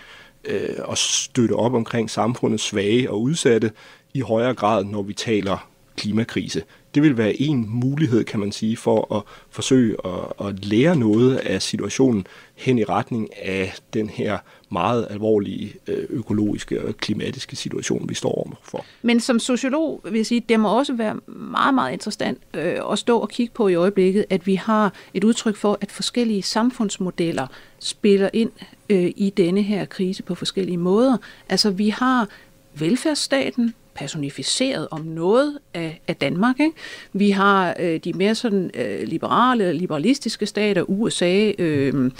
øh, 0.45 0.77
og 0.85 0.99
støtte 0.99 1.53
op 1.53 1.75
omkring 1.75 2.11
samfundets 2.11 2.65
svage 2.65 3.11
og 3.11 3.23
udsatte 3.23 3.71
i 4.15 4.21
højere 4.21 4.55
grad, 4.55 4.85
når 4.85 5.03
vi 5.03 5.13
taler 5.13 5.72
klimakrise. 5.97 6.63
Det 6.95 7.03
vil 7.03 7.17
være 7.17 7.43
en 7.43 7.67
mulighed, 7.69 8.25
kan 8.25 8.41
man 8.41 8.53
sige, 8.53 8.77
for 8.77 9.17
at 9.17 9.23
forsøge 9.51 9.97
at, 10.05 10.47
at 10.47 10.65
lære 10.65 10.97
noget 10.97 11.37
af 11.37 11.63
situationen 11.63 12.27
hen 12.55 12.79
i 12.79 12.85
retning 12.85 13.29
af 13.43 13.75
den 13.95 14.09
her 14.09 14.39
meget 14.71 15.07
alvorlige 15.11 15.75
øh, 15.87 16.05
økologiske 16.09 16.87
og 16.87 16.97
klimatiske 16.97 17.57
situation, 17.57 18.09
vi 18.09 18.15
står 18.15 18.33
overfor. 18.33 18.85
Men 19.03 19.21
som 19.21 19.39
sociolog 19.39 20.01
vil 20.05 20.17
jeg 20.17 20.27
sige, 20.27 20.45
det 20.49 20.61
må 20.61 20.79
også 20.79 20.93
være 20.93 21.17
meget, 21.27 21.75
meget 21.75 21.93
interessant 21.93 22.39
øh, 22.55 22.77
at 22.93 22.99
stå 22.99 23.19
og 23.19 23.29
kigge 23.29 23.55
på 23.55 23.69
i 23.69 23.75
øjeblikket, 23.75 24.25
at 24.31 24.47
vi 24.47 24.55
har 24.55 24.93
et 25.15 25.25
udtryk 25.25 25.57
for, 25.57 25.79
at 25.81 25.93
forskellige 25.93 26.43
samfundsmodeller 26.43 27.47
spiller 27.79 28.31
ind 28.33 28.51
øh, 28.91 29.13
i 29.17 29.33
denne 29.37 29.63
her 29.63 29.85
krise 29.85 30.23
på 30.23 30.35
forskellige 30.35 30.79
måder. 30.79 31.17
Altså 31.49 31.71
vi 31.71 31.89
har 31.89 32.29
velfærdsstaten, 32.75 33.75
personificeret 33.95 34.89
om 34.91 35.01
noget 35.01 35.59
af, 35.75 36.01
af 36.09 36.17
Danmark. 36.17 36.61
Ikke? 36.61 36.73
Vi 37.13 37.31
har 37.31 37.75
øh, 37.81 38.01
de 38.05 38.13
mere 38.13 38.35
sådan 38.35 38.71
øh, 38.75 39.09
liberale, 39.09 39.73
liberalistiske 39.73 40.47
stater, 40.47 40.91
USA, 40.91 41.53
øh, 41.59 42.11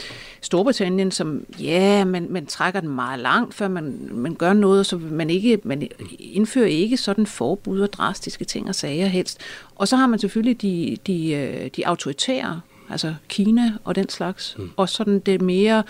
Storbritannien, 0.41 1.11
som 1.11 1.45
ja, 1.61 2.05
man, 2.05 2.27
man 2.31 2.47
trækker 2.47 2.81
den 2.81 2.89
meget 2.89 3.21
langt, 3.21 3.55
før 3.55 3.69
man, 3.69 4.09
man 4.13 4.35
gør 4.35 4.53
noget, 4.53 4.87
så 4.87 4.99
man 4.99 5.31
ikke 5.31 5.59
man 5.65 5.89
indfører 6.19 6.67
ikke 6.67 6.97
sådan 6.97 7.27
forbud 7.27 7.81
og 7.81 7.93
drastiske 7.93 8.45
ting 8.45 8.69
og 8.69 8.75
sager 8.75 9.07
helst. 9.07 9.39
Og 9.77 9.89
så 9.89 9.97
har 9.97 10.07
man 10.07 10.19
selvfølgelig 10.19 10.63
de, 10.63 10.97
de, 11.07 11.33
øh, 11.33 11.71
de 11.77 11.87
autoritære, 11.87 12.61
altså 12.91 13.15
Kina 13.29 13.73
og 13.85 13.95
den 13.95 14.09
slags, 14.09 14.57
mm. 14.59 14.71
og 14.77 14.89
sådan 14.89 15.19
det 15.19 15.41
mere 15.41 15.83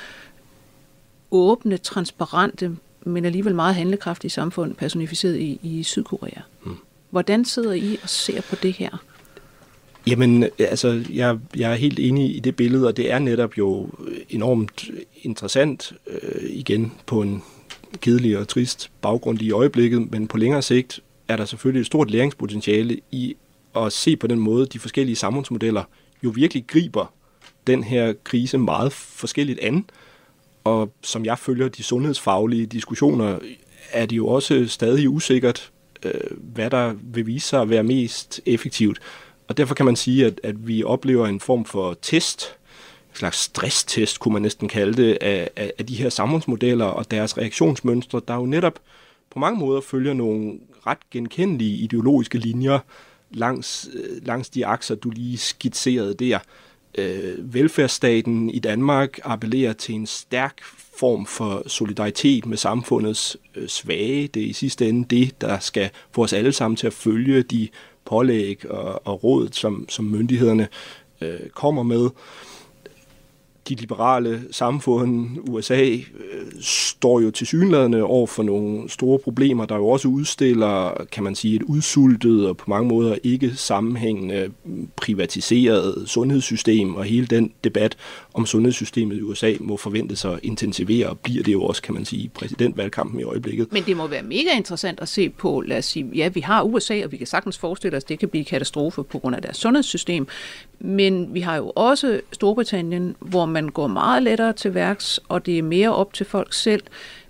åbne, 1.31 1.77
transparente, 1.77 2.77
men 3.05 3.25
alligevel 3.25 3.55
meget 3.55 3.75
handlekraftige 3.75 4.31
samfund, 4.31 4.75
personificeret 4.75 5.37
i, 5.38 5.61
i 5.62 5.83
Sydkorea. 5.83 6.41
Mm. 6.65 6.77
Hvordan 7.11 7.45
sidder 7.45 7.73
I 7.73 7.99
og 8.03 8.09
ser 8.09 8.41
på 8.41 8.57
det 8.57 8.73
her? 8.73 9.03
Jamen, 10.07 10.45
altså, 10.59 11.05
jeg, 11.11 11.38
jeg 11.57 11.73
er 11.73 11.77
helt 11.77 11.99
enig 11.99 12.37
i 12.37 12.41
det 12.41 12.57
billede, 12.57 12.87
og 12.87 12.97
det 12.97 13.12
er 13.12 13.19
netop 13.19 13.59
jo 13.59 13.88
enormt 14.31 14.85
interessant, 15.23 15.93
øh, 16.07 16.51
igen 16.51 16.93
på 17.07 17.23
en 17.23 17.43
kedelig 18.01 18.38
og 18.38 18.49
trist 18.49 18.91
baggrund 19.01 19.43
i 19.43 19.51
øjeblikket, 19.51 20.11
men 20.11 20.29
på 20.29 20.37
længere 20.37 20.62
sigt 20.62 21.01
er 21.29 21.37
der 21.37 21.45
selvfølgelig 21.45 21.81
et 21.81 21.87
stort 21.87 22.11
læringspotentiale 22.11 23.01
i 23.11 23.37
at 23.77 23.93
se 23.93 24.17
på 24.17 24.27
den 24.27 24.38
måde, 24.38 24.67
de 24.67 24.79
forskellige 24.79 25.17
samfundsmodeller 25.17 25.85
jo 26.25 26.31
virkelig 26.31 26.65
griber 26.67 27.12
den 27.67 27.85
her 27.85 28.12
krise 28.25 28.59
meget 28.59 28.93
forskelligt 28.93 29.59
an. 29.59 29.85
Og 30.64 30.92
som 31.03 31.25
jeg 31.25 31.38
følger 31.38 31.68
de 31.68 31.83
sundhedsfaglige 31.83 32.66
diskussioner, 32.66 33.38
er 33.92 34.07
det 34.07 34.16
jo 34.16 34.29
også 34.29 34.66
stadig 34.68 35.09
usikkert, 35.09 35.72
øh, 36.03 36.12
hvad 36.38 36.70
der 36.70 36.94
vil 37.03 37.27
vise 37.27 37.48
sig 37.48 37.62
at 37.62 37.70
være 37.70 37.83
mest 37.83 38.40
effektivt. 38.46 38.98
Og 39.48 39.57
derfor 39.57 39.75
kan 39.75 39.87
man 39.87 39.96
sige, 39.96 40.27
at, 40.27 40.40
at 40.42 40.66
vi 40.66 40.85
oplever 40.85 41.27
en 41.27 41.40
form 41.40 41.64
for 41.64 41.96
test, 42.03 42.57
en 43.11 43.16
slags 43.16 43.38
stresstest, 43.38 44.20
kunne 44.20 44.33
man 44.33 44.42
næsten 44.42 44.68
kalde 44.68 45.03
det, 45.03 45.18
af, 45.20 45.51
af, 45.57 45.72
af 45.79 45.87
de 45.87 45.94
her 45.94 46.09
samfundsmodeller 46.09 46.85
og 46.85 47.11
deres 47.11 47.38
reaktionsmønstre, 47.38 48.20
der 48.29 48.35
jo 48.35 48.46
netop 48.46 48.79
på 49.31 49.38
mange 49.38 49.59
måder 49.59 49.81
følger 49.81 50.14
nogle 50.14 50.59
ret 50.87 51.11
genkendelige 51.11 51.77
ideologiske 51.77 52.38
linjer 52.38 52.79
langs, 53.31 53.88
øh, 53.94 54.27
langs 54.27 54.51
de 54.51 54.66
akser, 54.66 54.94
du 54.94 55.11
lige 55.11 55.38
skitserede 55.38 56.14
der 56.14 56.38
øh, 56.98 57.55
velfærdsstaten 57.55 58.50
i 58.50 58.59
Danmark 58.59 59.18
appellerer 59.24 59.72
til 59.72 59.94
en 59.94 60.07
stærk 60.07 60.62
form 60.98 61.26
for 61.26 61.62
solidaritet 61.66 62.46
med 62.46 62.57
samfundets 62.57 63.37
øh, 63.55 63.68
svage. 63.68 64.28
Det 64.28 64.42
er 64.42 64.46
i 64.46 64.52
sidste 64.52 64.88
ende 64.88 65.16
det, 65.16 65.40
der 65.40 65.59
skal 65.59 65.90
få 66.12 66.22
os 66.22 66.33
alle 66.33 66.52
sammen 66.52 66.76
til 66.76 66.87
at 66.87 66.92
følge 66.92 67.42
de 67.42 67.68
pålæg 68.05 68.70
og, 68.70 69.07
og 69.07 69.24
råd, 69.24 69.48
som, 69.52 69.87
som 69.88 70.05
myndighederne 70.05 70.68
øh, 71.20 71.48
kommer 71.55 71.83
med. 71.83 72.05
Øh, 72.05 72.11
de 73.68 73.75
liberale 73.75 74.42
samfund, 74.51 75.29
USA, 75.48 75.83
øh, 75.85 76.03
står 76.61 77.20
jo 77.20 77.31
til 77.31 77.46
synlædende 77.46 78.03
over 78.03 78.27
for 78.27 78.42
nogle 78.42 78.88
store 78.88 79.18
problemer, 79.18 79.66
der 79.66 79.77
jo 79.77 79.88
også 79.88 80.09
udstiller, 80.09 81.05
kan 81.12 81.25
man 81.25 81.35
sige, 81.35 81.57
et 81.57 81.62
udsultet 81.62 82.48
og 82.48 82.57
på 82.57 82.64
mange 82.70 82.88
måder 82.88 83.16
ikke 83.22 83.53
sammenhængende 83.57 84.51
privatiseret 84.96 86.09
sundhedssystem, 86.09 86.94
og 86.94 87.05
hele 87.05 87.27
den 87.27 87.53
debat 87.64 87.96
om 88.35 88.46
sundhedssystemet 88.46 89.16
i 89.16 89.22
USA 89.22 89.53
må 89.61 89.77
forvente 89.77 90.16
sig 90.16 90.33
at 90.33 90.40
intensivere, 90.42 91.09
og 91.09 91.18
bliver 91.18 91.42
det 91.42 91.53
jo 91.53 91.62
også, 91.62 91.83
kan 91.83 91.94
man 91.94 92.05
sige, 92.05 92.31
præsidentvalgkampen 92.35 93.20
i 93.20 93.22
øjeblikket. 93.22 93.72
Men 93.72 93.83
det 93.83 93.96
må 93.96 94.07
være 94.07 94.22
mega 94.22 94.57
interessant 94.57 95.01
at 95.01 95.09
se 95.09 95.29
på, 95.29 95.61
lad 95.61 95.79
os 95.79 95.85
sige, 95.85 96.11
ja, 96.14 96.29
vi 96.29 96.40
har 96.40 96.62
USA, 96.62 97.05
og 97.05 97.12
vi 97.12 97.16
kan 97.16 97.27
sagtens 97.27 97.59
forestille 97.59 97.96
os, 97.96 98.03
at 98.03 98.09
det 98.09 98.18
kan 98.18 98.29
blive 98.29 98.44
katastrofe 98.44 99.03
på 99.03 99.18
grund 99.18 99.37
af 99.37 99.42
deres 99.42 99.57
sundhedssystem, 99.57 100.27
men 100.81 101.35
vi 101.35 101.40
har 101.40 101.57
jo 101.57 101.72
også 101.77 102.20
Storbritannien, 102.33 103.16
hvor 103.20 103.46
man 103.53 103.69
går 103.69 103.87
meget 103.87 104.23
lettere 104.23 104.53
til 104.53 104.75
værks, 104.75 105.21
og 105.29 105.47
det 105.47 105.59
er 105.59 105.62
mere 105.62 105.95
op 105.95 106.12
til 106.12 106.27
folk 106.27 106.53
selv, 106.53 106.83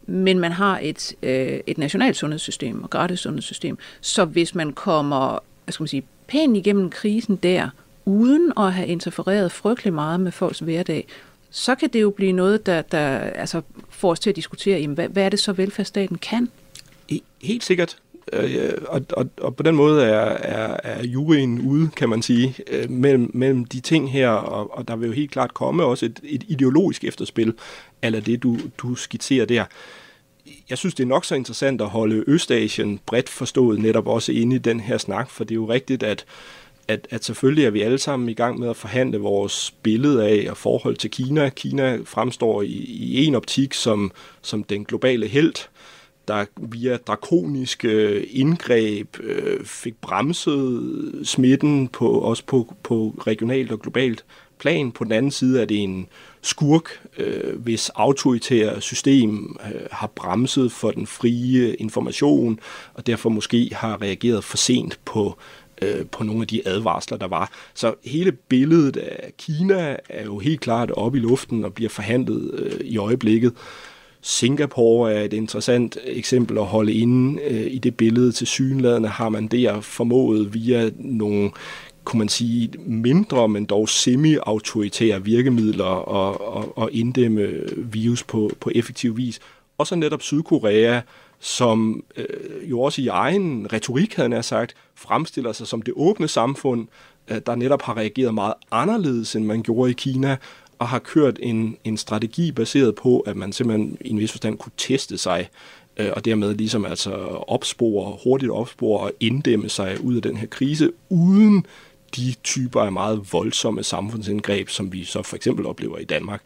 men 0.07 0.39
man 0.39 0.53
har 0.53 0.79
et, 0.83 1.15
øh, 1.23 1.61
et 1.67 1.79
nationalt 1.79 2.17
sundhedssystem 2.17 2.83
og 2.83 2.91
gratis 2.91 3.21
sundhedssystem. 3.21 3.79
Så 4.01 4.25
hvis 4.25 4.55
man 4.55 4.73
kommer 4.73 5.39
hvad 5.65 5.73
skal 5.73 5.83
man 5.83 5.89
sige, 5.89 6.03
pænt 6.27 6.57
igennem 6.57 6.91
krisen 6.91 7.37
der, 7.37 7.69
uden 8.05 8.53
at 8.57 8.73
have 8.73 8.89
interfereret 8.89 9.53
frygtelig 9.53 9.93
meget 9.93 10.21
med 10.21 10.33
folks 10.33 10.59
hverdag, 10.59 11.07
så 11.51 11.75
kan 11.75 11.89
det 11.89 12.03
jo 12.03 12.11
blive 12.11 12.33
noget, 12.33 12.67
der, 12.67 12.83
der 12.83 13.19
altså, 13.19 13.63
får 13.91 14.11
os 14.11 14.21
til 14.21 14.31
at 14.31 14.37
diskutere, 14.37 14.81
jamen, 14.81 14.95
hvad, 14.95 15.09
hvad 15.09 15.25
er 15.25 15.29
det 15.29 15.41
så 15.41 15.53
velfærdsstaten 15.53 16.19
kan? 16.19 16.49
Helt 17.43 17.65
sikkert. 17.65 17.97
Øh, 18.33 18.73
og, 18.89 19.03
og, 19.11 19.31
og 19.37 19.57
på 19.57 19.63
den 19.63 19.77
måde 19.77 20.05
er, 20.05 20.21
er, 20.21 20.77
er 20.83 21.07
juryen 21.07 21.61
ude, 21.61 21.91
kan 21.97 22.09
man 22.09 22.23
sige, 22.23 22.55
øh, 22.71 22.91
mellem, 22.91 23.31
mellem 23.35 23.65
de 23.65 23.81
ting 23.81 24.13
her, 24.13 24.29
og, 24.29 24.79
og 24.79 24.89
der 24.89 24.97
vil 24.97 25.07
jo 25.07 25.13
helt 25.13 25.31
klart 25.31 25.55
komme 25.55 25.85
også 25.85 26.07
et, 26.07 26.21
et 26.25 26.45
ideologisk 26.49 27.05
efterspil, 27.05 27.55
eller 28.03 28.21
det, 28.21 28.43
du, 28.43 28.59
du 28.79 28.95
skitserer 28.95 29.47
der. 29.47 29.65
Jeg 30.71 30.79
synes, 30.79 30.95
det 30.95 31.03
er 31.03 31.09
nok 31.09 31.25
så 31.25 31.35
interessant 31.35 31.81
at 31.81 31.89
holde 31.89 32.25
Østasien 32.27 33.01
bredt 33.07 33.29
forstået 33.29 33.79
netop 33.79 34.07
også 34.07 34.33
inde 34.33 34.57
i 34.57 34.59
den 34.59 34.81
her 34.81 34.99
snak, 34.99 35.31
for 35.31 35.45
det 35.45 35.51
er 35.51 35.57
jo 35.57 35.69
rigtigt, 35.69 36.03
at 36.03 36.25
at, 36.89 37.09
at 37.11 37.25
selvfølgelig 37.25 37.65
er 37.65 37.71
vi 37.71 37.81
alle 37.83 37.99
sammen 37.99 38.29
i 38.29 38.35
gang 38.35 38.59
med 38.59 38.71
at 38.71 38.77
forhandle 38.77 39.19
vores 39.19 39.75
billede 39.83 40.29
af 40.29 40.51
og 40.51 40.57
forhold 40.57 40.97
til 40.97 41.11
Kina. 41.11 41.49
Kina 41.49 41.99
fremstår 42.05 42.63
i, 42.63 42.67
i 42.87 43.25
en 43.25 43.35
optik 43.35 43.75
som, 43.75 44.13
som 44.43 44.65
den 44.65 44.85
globale 44.85 45.29
held, 45.29 45.55
der 46.33 46.45
via 46.57 46.97
drakoniske 46.97 47.89
øh, 47.89 48.27
indgreb 48.31 49.17
øh, 49.21 49.65
fik 49.65 49.95
bremset 50.01 51.21
smitten 51.25 51.89
på, 51.89 52.09
også 52.09 52.45
på, 52.47 52.75
på 52.83 53.15
regionalt 53.27 53.73
og 53.73 53.81
globalt 53.81 54.25
plan. 54.59 54.93
På 54.93 55.05
den 55.05 55.13
anden 55.13 55.31
side 55.31 55.63
er 55.63 55.65
det 55.65 55.83
en 55.83 56.07
skurk, 56.43 57.01
øh, 57.19 57.59
hvis 57.59 57.89
autoritære 57.89 58.81
system 58.81 59.57
øh, 59.67 59.81
har 59.91 60.07
bremset 60.07 60.73
for 60.73 60.91
den 60.91 61.07
frie 61.07 61.75
information, 61.75 62.61
og 62.95 63.07
derfor 63.07 63.29
måske 63.29 63.71
har 63.73 64.03
reageret 64.03 64.45
for 64.45 64.57
sent 64.57 65.01
på 65.05 65.39
øh, 65.83 66.07
på 66.07 66.25
nogle 66.25 66.41
af 66.43 66.49
de 66.49 66.69
advarsler, 66.69 67.19
der 67.19 67.29
var. 67.29 67.51
Så 67.75 67.95
hele 68.05 68.33
billedet 68.33 68.97
af 68.97 69.33
Kina 69.39 69.97
er 70.09 70.25
jo 70.25 70.39
helt 70.39 70.61
klart 70.61 70.91
oppe 70.91 71.19
i 71.19 71.21
luften 71.21 71.65
og 71.65 71.75
bliver 71.75 71.91
forhandlet 71.91 72.51
øh, 72.55 72.81
i 72.85 72.97
øjeblikket. 72.97 73.53
Singapore 74.23 75.13
er 75.13 75.21
et 75.21 75.33
interessant 75.33 75.99
eksempel 76.05 76.59
at 76.59 76.67
holde 76.67 76.93
inde 76.93 77.43
øh, 77.43 77.67
i 77.73 77.79
det 77.79 77.97
billede. 77.97 78.33
Til 78.33 78.47
synlædende 78.47 79.09
har 79.09 79.29
man 79.29 79.47
der 79.47 79.81
formået 79.81 80.55
via 80.55 80.91
nogle 80.97 81.51
kunne 82.05 82.19
man 82.19 82.29
sige, 82.29 82.71
mindre, 82.79 83.49
men 83.49 83.65
dog 83.65 83.89
semi-autoritære 83.89 85.25
virkemidler 85.25 85.85
og, 85.85 86.55
og, 86.57 86.79
og 86.79 86.93
inddæmme 86.93 87.49
virus 87.77 88.23
på, 88.23 88.51
på 88.61 88.71
effektiv 88.75 89.17
vis. 89.17 89.41
Og 89.79 89.87
så 89.87 89.95
netop 89.95 90.23
Sydkorea, 90.23 91.01
som 91.41 92.05
øh, 92.17 92.71
jo 92.71 92.81
også 92.81 93.03
i 93.03 93.07
egen 93.07 93.73
retorik, 93.73 94.15
havde 94.15 94.35
jeg 94.35 94.45
sagt, 94.45 94.75
fremstiller 94.95 95.53
sig 95.53 95.67
som 95.67 95.83
det 95.83 95.95
åbne 95.97 96.29
samfund, 96.29 96.89
øh, 97.29 97.41
der 97.47 97.55
netop 97.55 97.83
har 97.83 97.97
reageret 97.97 98.35
meget 98.35 98.55
anderledes, 98.71 99.37
end 99.37 99.45
man 99.45 99.63
gjorde 99.63 99.91
i 99.91 99.95
Kina, 99.95 100.37
og 100.83 100.89
har 100.89 100.99
kørt 100.99 101.39
en, 101.43 101.77
en 101.85 101.97
strategi 101.97 102.53
baseret 102.53 102.95
på, 102.95 103.21
at 103.21 103.37
man 103.37 103.53
simpelthen 103.53 103.97
i 104.01 104.11
en 104.11 104.19
vis 104.19 104.31
forstand 104.33 104.59
kunne 104.59 104.73
teste 104.77 105.19
sig, 105.19 105.49
øh, 105.97 106.11
og 106.13 106.25
dermed 106.25 106.55
ligesom 106.55 106.85
altså 106.85 107.11
opspore, 107.49 108.17
hurtigt 108.25 108.53
opspore 108.53 109.01
og 109.01 109.13
inddæmme 109.21 109.69
sig 109.69 110.05
ud 110.05 110.17
af 110.17 110.23
den 110.23 110.37
her 110.37 110.47
krise, 110.47 110.93
uden 111.09 111.67
de 112.17 112.35
typer 112.45 112.81
af 112.81 112.93
meget 112.93 113.33
voldsomme 113.33 113.83
samfundsindgreb, 113.83 114.69
som 114.69 114.93
vi 114.93 115.05
så 115.05 115.23
for 115.23 115.37
eksempel 115.37 115.67
oplever 115.67 115.99
i 115.99 116.05
Danmark. 116.05 116.43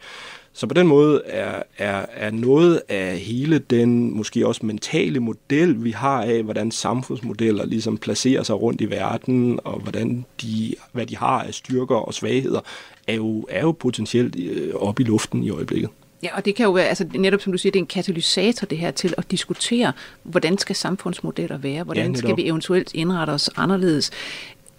Så 0.57 0.67
på 0.67 0.73
den 0.73 0.87
måde 0.87 1.21
er, 1.25 1.63
er, 1.77 2.05
er 2.13 2.31
noget 2.31 2.81
af 2.89 3.17
hele 3.17 3.59
den 3.59 4.17
måske 4.17 4.47
også 4.47 4.65
mentale 4.65 5.19
model, 5.19 5.83
vi 5.83 5.91
har 5.91 6.23
af, 6.23 6.43
hvordan 6.43 6.71
samfundsmodeller 6.71 7.65
ligesom 7.65 7.97
placerer 7.97 8.43
sig 8.43 8.61
rundt 8.61 8.81
i 8.81 8.89
verden, 8.89 9.59
og 9.63 9.79
hvordan 9.79 10.25
de, 10.41 10.75
hvad 10.91 11.05
de 11.05 11.17
har 11.17 11.43
af 11.43 11.53
styrker 11.53 11.95
og 11.95 12.13
svagheder, 12.13 12.59
er 13.07 13.13
jo, 13.13 13.45
er 13.49 13.61
jo 13.61 13.71
potentielt 13.71 14.35
øh, 14.39 14.73
oppe 14.75 15.03
i 15.03 15.05
luften 15.05 15.43
i 15.43 15.49
øjeblikket. 15.49 15.89
Ja, 16.23 16.35
og 16.37 16.45
det 16.45 16.55
kan 16.55 16.63
jo 16.63 16.71
være, 16.71 16.85
altså 16.85 17.05
netop 17.15 17.41
som 17.41 17.51
du 17.51 17.57
siger, 17.57 17.71
det 17.71 17.79
er 17.79 17.83
en 17.83 17.87
katalysator 17.87 18.67
det 18.67 18.77
her 18.77 18.91
til 18.91 19.13
at 19.17 19.31
diskutere, 19.31 19.93
hvordan 20.23 20.57
skal 20.57 20.75
samfundsmodeller 20.75 21.57
være, 21.57 21.83
hvordan 21.83 22.11
ja, 22.11 22.17
skal 22.17 22.37
vi 22.37 22.47
eventuelt 22.47 22.93
indrette 22.93 23.31
os 23.31 23.49
anderledes. 23.55 24.11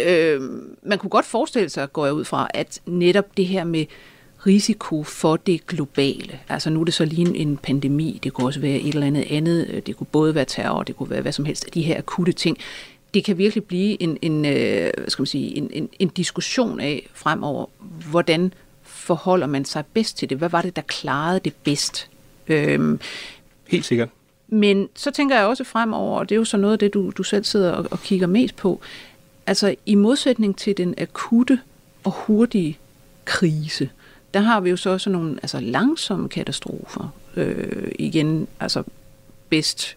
Øh, 0.07 0.41
man 0.83 0.99
kunne 0.99 1.11
godt 1.11 1.27
forestille 1.27 1.69
sig, 1.69 1.93
går 1.93 2.05
jeg 2.05 2.15
ud 2.15 2.25
fra, 2.25 2.49
at 2.55 2.81
netop 2.87 3.37
det 3.37 3.47
her 3.47 3.65
med 3.65 3.87
risiko 4.47 5.03
for 5.03 5.37
det 5.37 5.67
globale. 5.67 6.39
Altså 6.49 6.71
nu 6.71 6.81
er 6.81 6.85
det 6.85 6.95
så 6.95 7.05
lige 7.05 7.37
en 7.37 7.57
pandemi, 7.57 8.21
det 8.23 8.33
kunne 8.33 8.47
også 8.47 8.61
være 8.61 8.77
et 8.77 8.95
eller 8.95 9.07
andet 9.07 9.27
andet, 9.31 9.87
det 9.87 9.97
kunne 9.97 10.07
både 10.13 10.35
være 10.35 10.45
terror, 10.45 10.83
det 10.83 10.97
kunne 10.97 11.11
være 11.11 11.23
hvad 11.23 11.33
som 11.33 11.45
helst 11.45 11.65
af 11.65 11.71
de 11.71 11.83
her 11.83 11.99
akutte 11.99 12.33
ting. 12.33 12.59
Det 13.15 13.25
kan 13.25 13.39
virkelig 13.39 13.65
blive 13.65 14.03
en, 14.03 14.19
en, 14.23 14.45
øh, 14.45 14.91
hvad 14.97 15.09
skal 15.11 15.23
man 15.23 15.27
sige, 15.27 15.57
en, 15.57 15.71
en, 15.73 15.89
en 15.99 16.09
diskussion 16.09 16.81
af 16.81 17.09
fremover, 17.15 17.67
hvordan 18.11 18.53
forholder 18.83 19.47
man 19.47 19.65
sig 19.65 19.85
bedst 19.87 20.19
til 20.19 20.31
det? 20.31 20.39
Hvad 20.39 20.49
var 20.49 20.63
det, 20.63 20.77
der 20.77 20.83
klarede 20.83 21.41
det 21.45 21.55
bedst? 21.55 22.09
Øhm, 22.49 23.01
Helt 23.67 23.85
sikkert. 23.85 24.09
Men 24.49 24.89
så 24.95 25.11
tænker 25.11 25.37
jeg 25.37 25.47
også 25.47 25.65
fremover, 25.65 26.19
og 26.19 26.29
det 26.29 26.35
er 26.35 26.39
jo 26.39 26.45
så 26.45 26.57
noget 26.57 26.73
af 26.73 26.79
det, 26.79 26.95
du, 26.95 27.11
du 27.11 27.23
selv 27.23 27.45
sidder 27.45 27.73
og, 27.73 27.87
og 27.91 28.01
kigger 28.03 28.27
mest 28.27 28.57
på, 28.57 28.81
altså 29.47 29.75
i 29.87 29.95
modsætning 29.95 30.57
til 30.59 30.77
den 30.77 30.95
akutte 30.99 31.61
og 32.05 32.13
hurtige 32.13 32.79
krise, 33.25 33.91
der 34.35 34.41
har 34.41 34.61
vi 34.61 34.71
jo 34.71 34.77
så 34.77 34.99
sådan 34.99 35.19
nogle 35.19 35.39
altså 35.43 35.61
langsomme 35.61 36.29
katastrofer. 36.29 37.15
Øh, 37.37 37.93
igen, 37.99 38.49
altså 38.61 38.83
bedst 39.49 39.97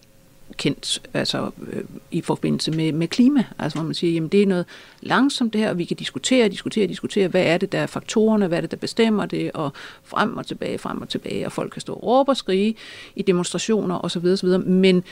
kendt 0.58 1.02
altså, 1.13 1.52
øh, 1.72 1.84
i 2.12 2.22
forbindelse 2.22 2.72
med, 2.72 2.91
med 2.91 3.08
klima. 3.08 3.44
Altså 3.60 3.78
hvor 3.78 3.86
man 3.86 3.94
siger, 3.94 4.13
jamen 4.13 4.30
det 4.30 4.41
er 4.41 4.48
noget 4.48 4.65
langsomt 5.02 5.54
det 5.54 5.62
her, 5.62 5.70
og 5.70 5.78
vi 5.78 5.86
kan 5.86 5.98
diskutere, 5.98 6.50
diskutere, 6.50 6.88
diskutere, 6.88 7.28
hvad 7.28 7.44
er 7.44 7.58
det, 7.58 7.72
der 7.72 7.80
er 7.80 7.88
faktorerne, 7.88 8.48
hvad 8.48 8.58
er 8.58 8.62
det, 8.62 8.72
der 8.72 8.78
bestemmer 8.78 9.26
det, 9.26 9.52
og 9.52 9.74
frem 10.04 10.38
og 10.38 10.48
tilbage, 10.48 10.78
frem 10.78 11.02
og 11.02 11.10
tilbage, 11.10 11.46
og 11.46 11.52
folk 11.52 11.72
kan 11.72 11.82
stå 11.82 11.94
og 11.94 12.04
råbe 12.04 12.32
og 12.32 12.38
skrige 12.38 12.76
i 13.15 13.22
demonstrationer 13.22 14.06
osv. 14.06 14.26
osv. 14.26 14.60
Men 14.60 15.04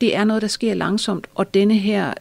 det 0.00 0.16
er 0.16 0.24
noget, 0.24 0.42
der 0.42 0.48
sker 0.48 0.74
langsomt, 0.74 1.26
og 1.34 1.54
denne 1.54 1.74
her 1.74 2.14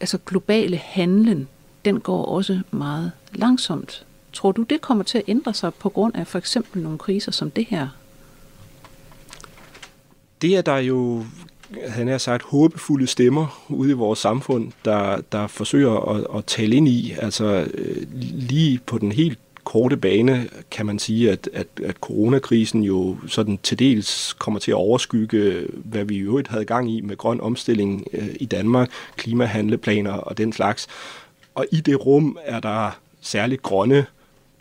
altså 0.00 0.18
globale 0.26 0.76
handlen, 0.76 1.48
den 1.84 2.00
går 2.00 2.24
også 2.24 2.60
meget 2.70 3.12
langsomt. 3.34 4.03
Tror 4.34 4.52
du, 4.52 4.62
det 4.62 4.80
kommer 4.80 5.04
til 5.04 5.18
at 5.18 5.24
ændre 5.28 5.54
sig 5.54 5.74
på 5.74 5.88
grund 5.88 6.16
af 6.16 6.26
for 6.26 6.38
eksempel 6.38 6.82
nogle 6.82 6.98
kriser 6.98 7.32
som 7.32 7.50
det 7.50 7.66
her? 7.68 7.88
Det 10.42 10.56
er 10.56 10.62
der 10.62 10.76
jo 10.76 11.24
han 11.88 12.08
har 12.08 12.18
sagt, 12.18 12.42
håbefulde 12.42 13.06
stemmer 13.06 13.64
ude 13.68 13.90
i 13.90 13.92
vores 13.92 14.18
samfund, 14.18 14.72
der, 14.84 15.20
der 15.32 15.46
forsøger 15.46 16.10
at, 16.10 16.26
at 16.38 16.44
tale 16.44 16.76
ind 16.76 16.88
i. 16.88 17.14
Altså 17.18 17.68
øh, 17.74 18.06
lige 18.32 18.80
på 18.86 18.98
den 18.98 19.12
helt 19.12 19.38
korte 19.64 19.96
bane 19.96 20.48
kan 20.70 20.86
man 20.86 20.98
sige, 20.98 21.30
at, 21.30 21.48
at, 21.52 21.66
at 21.84 21.96
coronakrisen 21.96 22.82
jo 22.82 23.16
sådan 23.26 23.58
til 23.62 23.78
dels 23.78 24.32
kommer 24.32 24.60
til 24.60 24.70
at 24.70 24.74
overskygge, 24.74 25.66
hvad 25.72 26.04
vi 26.04 26.14
i 26.14 26.18
øvrigt 26.18 26.48
havde 26.48 26.64
gang 26.64 26.90
i 26.90 27.00
med 27.00 27.16
grøn 27.16 27.40
omstilling 27.40 28.06
øh, 28.12 28.28
i 28.40 28.44
Danmark, 28.44 28.90
klimahandleplaner 29.16 30.12
og 30.12 30.38
den 30.38 30.52
slags. 30.52 30.86
Og 31.54 31.66
i 31.72 31.80
det 31.80 32.06
rum 32.06 32.38
er 32.44 32.60
der 32.60 32.90
særligt 33.20 33.62
grønne 33.62 34.06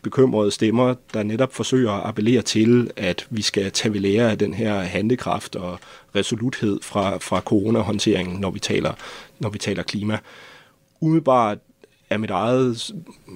bekymrede 0.03 0.51
stemmer, 0.51 0.95
der 1.13 1.23
netop 1.23 1.53
forsøger 1.53 1.91
at 1.91 2.05
appellere 2.05 2.41
til, 2.41 2.91
at 2.97 3.27
vi 3.29 3.41
skal 3.41 3.71
tage 3.71 3.93
ved 3.93 3.99
lære 3.99 4.31
af 4.31 4.37
den 4.37 4.53
her 4.53 4.79
handekraft 4.79 5.55
og 5.55 5.79
resoluthed 6.15 6.79
fra, 6.81 7.17
fra 7.17 7.39
coronahåndteringen, 7.39 8.39
når 8.39 8.51
vi 8.51 8.59
taler, 8.59 8.93
når 9.39 9.49
vi 9.49 9.57
taler 9.57 9.83
klima. 9.83 10.17
Umiddelbart 10.99 11.57
er 12.09 12.17
mit 12.17 12.29
eget, 12.29 12.91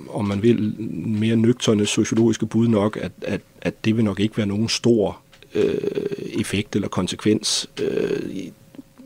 om 0.10 0.26
man 0.26 0.42
vil, 0.44 0.76
mere 1.08 1.36
nøgterne 1.36 1.86
sociologiske 1.86 2.46
bud 2.46 2.68
nok, 2.68 2.98
at, 2.98 3.12
at, 3.22 3.42
at 3.62 3.86
det 3.86 3.98
vil 3.98 4.04
nok 4.04 4.20
ikke 4.20 4.38
være 4.38 4.48
nogen 4.48 4.70
stor 4.70 5.20
øh, 5.56 5.78
effekt 6.40 6.76
eller 6.76 6.88
konsekvens. 6.88 7.70
Øh, 7.82 8.22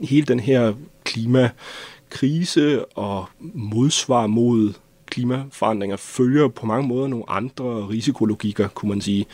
hele 0.01 0.25
den 0.25 0.39
her 0.39 0.73
klimakrise 1.03 2.85
og 2.85 3.25
modsvar 3.53 4.27
mod 4.27 4.73
klimaforandringer 5.11 5.97
følger 5.97 6.47
på 6.47 6.65
mange 6.65 6.87
måder 6.87 7.07
nogle 7.07 7.29
andre 7.29 7.87
risikologikker, 7.89 8.67
kunne 8.67 8.89
man 8.89 9.01
sige, 9.01 9.25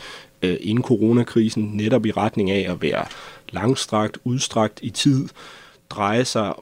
øh, 0.42 0.56
inden 0.60 0.84
coronakrisen, 0.84 1.70
netop 1.74 2.06
i 2.06 2.10
retning 2.10 2.50
af 2.50 2.72
at 2.72 2.82
være 2.82 3.04
langstrakt, 3.50 4.18
udstrakt 4.24 4.80
i 4.82 4.90
tid, 4.90 5.28
drejer 5.90 6.24
sig 6.24 6.54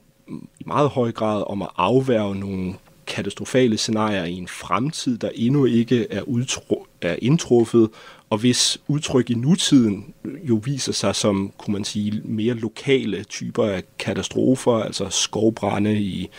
i 0.59 0.65
meget 0.67 0.89
høj 0.89 1.13
grad 1.13 1.45
om 1.47 1.63
at 1.63 1.69
afværge 1.77 2.35
nogle 2.35 2.75
katastrofale 3.07 3.77
scenarier 3.77 4.25
i 4.25 4.33
en 4.33 4.49
fremtid, 4.49 5.19
der 5.19 5.31
endnu 5.35 5.65
ikke 5.65 6.07
er, 6.11 6.23
udtru- 6.23 6.87
er 7.01 7.17
indtruffet, 7.23 7.91
og 8.31 8.39
hvis 8.39 8.81
udtryk 8.89 9.31
i 9.31 9.35
nutiden 9.35 10.15
øh, 10.25 10.49
jo 10.49 10.61
viser 10.65 10.93
sig 10.93 11.15
som, 11.15 11.53
kunne 11.59 11.73
man 11.73 11.85
sige, 11.85 12.21
mere 12.25 12.55
lokale 12.55 13.25
typer 13.25 13.65
af 13.65 13.83
katastrofer, 13.99 14.73
altså 14.73 15.09
skovbrænde 15.11 16.01
i 16.01 16.31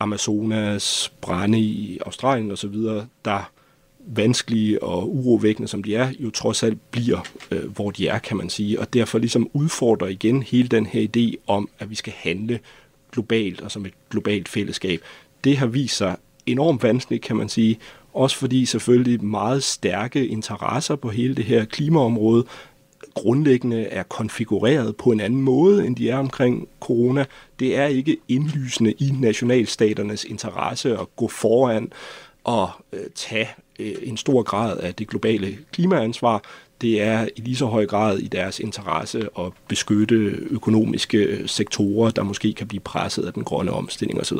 Amazonas, 0.00 1.12
brænde 1.20 1.60
i 1.60 1.98
Australien 2.06 2.50
osv., 2.50 2.74
der 3.24 3.50
vanskelige 4.06 4.82
og 4.82 5.16
urovækkende 5.16 5.68
som 5.68 5.82
de 5.82 5.96
er, 5.96 6.12
jo 6.18 6.30
trods 6.30 6.62
alt 6.62 6.90
bliver, 6.90 7.26
øh, 7.50 7.70
hvor 7.70 7.90
de 7.90 8.08
er, 8.08 8.18
kan 8.18 8.36
man 8.36 8.50
sige. 8.50 8.80
Og 8.80 8.92
derfor 8.92 9.18
ligesom 9.18 9.50
udfordrer 9.52 10.08
igen 10.08 10.42
hele 10.42 10.68
den 10.68 10.86
her 10.86 11.06
idé 11.16 11.44
om, 11.46 11.68
at 11.78 11.90
vi 11.90 11.94
skal 11.94 12.12
handle 12.16 12.60
globalt 13.12 13.60
og 13.60 13.70
som 13.70 13.86
et 13.86 13.92
globalt 14.10 14.48
fællesskab. 14.48 15.00
Det 15.44 15.56
har 15.56 15.66
vist 15.66 15.96
sig 15.96 16.16
enormt 16.46 16.82
vanskeligt, 16.82 17.22
kan 17.22 17.36
man 17.36 17.48
sige. 17.48 17.78
Også 18.14 18.36
fordi 18.36 18.64
selvfølgelig 18.64 19.24
meget 19.24 19.62
stærke 19.62 20.26
interesser 20.26 20.96
på 20.96 21.08
hele 21.08 21.34
det 21.34 21.44
her 21.44 21.64
klimaområde 21.64 22.44
grundlæggende 23.16 23.82
er 23.82 24.02
konfigureret 24.02 24.96
på 24.96 25.10
en 25.10 25.20
anden 25.20 25.42
måde, 25.42 25.86
end 25.86 25.96
de 25.96 26.10
er 26.10 26.16
omkring 26.16 26.68
corona. 26.80 27.24
Det 27.58 27.76
er 27.76 27.86
ikke 27.86 28.16
indlysende 28.28 28.92
i 28.92 29.12
nationalstaternes 29.20 30.24
interesse 30.24 30.98
at 30.98 31.16
gå 31.16 31.28
foran 31.28 31.92
og 32.44 32.70
øh, 32.92 33.00
tage 33.14 33.48
øh, 33.78 33.94
en 34.02 34.16
stor 34.16 34.42
grad 34.42 34.78
af 34.78 34.94
det 34.94 35.08
globale 35.08 35.58
klimaansvar. 35.72 36.42
Det 36.80 37.02
er 37.02 37.28
i 37.36 37.40
lige 37.40 37.56
så 37.56 37.66
høj 37.66 37.86
grad 37.86 38.18
i 38.18 38.26
deres 38.26 38.60
interesse 38.60 39.28
at 39.38 39.52
beskytte 39.68 40.14
økonomiske 40.50 41.18
øh, 41.18 41.48
sektorer, 41.48 42.10
der 42.10 42.22
måske 42.22 42.52
kan 42.52 42.68
blive 42.68 42.80
presset 42.80 43.24
af 43.24 43.32
den 43.32 43.44
grønne 43.44 43.72
omstilling 43.72 44.20
osv. 44.20 44.38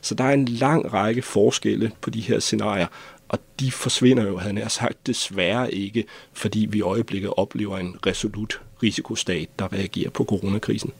Så 0.00 0.14
der 0.14 0.24
er 0.24 0.32
en 0.32 0.44
lang 0.44 0.92
række 0.92 1.22
forskelle 1.22 1.92
på 2.00 2.10
de 2.10 2.20
her 2.20 2.38
scenarier, 2.38 2.86
og 3.28 3.38
de 3.60 3.72
forsvinder 3.72 4.26
jo, 4.26 4.38
havde 4.38 4.58
jeg 4.58 4.70
sagt, 4.70 5.06
desværre 5.06 5.74
ikke, 5.74 6.04
fordi 6.32 6.66
vi 6.70 6.78
i 6.78 6.80
øjeblikket 6.80 7.30
oplever 7.36 7.78
en 7.78 7.96
resolut 8.06 8.60
risikostat, 8.82 9.48
der 9.58 9.72
reagerer 9.72 10.10
på 10.10 10.24
coronakrisen. 10.24 10.92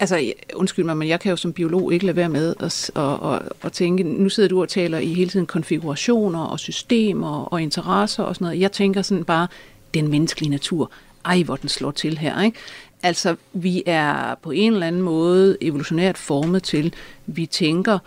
Altså, 0.00 0.32
undskyld 0.54 0.84
mig, 0.84 0.96
men 0.96 1.08
jeg 1.08 1.20
kan 1.20 1.30
jo 1.30 1.36
som 1.36 1.52
biolog 1.52 1.92
ikke 1.92 2.06
lade 2.06 2.16
være 2.16 2.28
med 2.28 2.54
at, 2.60 2.90
at, 2.96 3.32
at, 3.32 3.42
at 3.62 3.72
tænke, 3.72 4.02
nu 4.02 4.28
sidder 4.28 4.48
du 4.48 4.60
og 4.60 4.68
taler 4.68 4.98
i 4.98 5.14
hele 5.14 5.30
tiden 5.30 5.46
konfigurationer 5.46 6.44
og 6.44 6.60
systemer 6.60 7.44
og 7.44 7.62
interesser 7.62 8.22
og 8.22 8.34
sådan 8.34 8.44
noget. 8.44 8.60
Jeg 8.60 8.72
tænker 8.72 9.02
sådan 9.02 9.24
bare, 9.24 9.48
den 9.94 10.08
menneskelige 10.08 10.50
natur, 10.50 10.90
ej 11.24 11.42
hvor 11.42 11.56
den 11.56 11.68
slår 11.68 11.90
til 11.90 12.18
her, 12.18 12.42
ikke? 12.42 12.58
Altså, 13.02 13.36
vi 13.52 13.82
er 13.86 14.34
på 14.42 14.50
en 14.50 14.72
eller 14.72 14.86
anden 14.86 15.02
måde 15.02 15.56
evolutionært 15.60 16.18
formet 16.18 16.62
til, 16.62 16.94
vi 17.26 17.46
tænker 17.46 17.98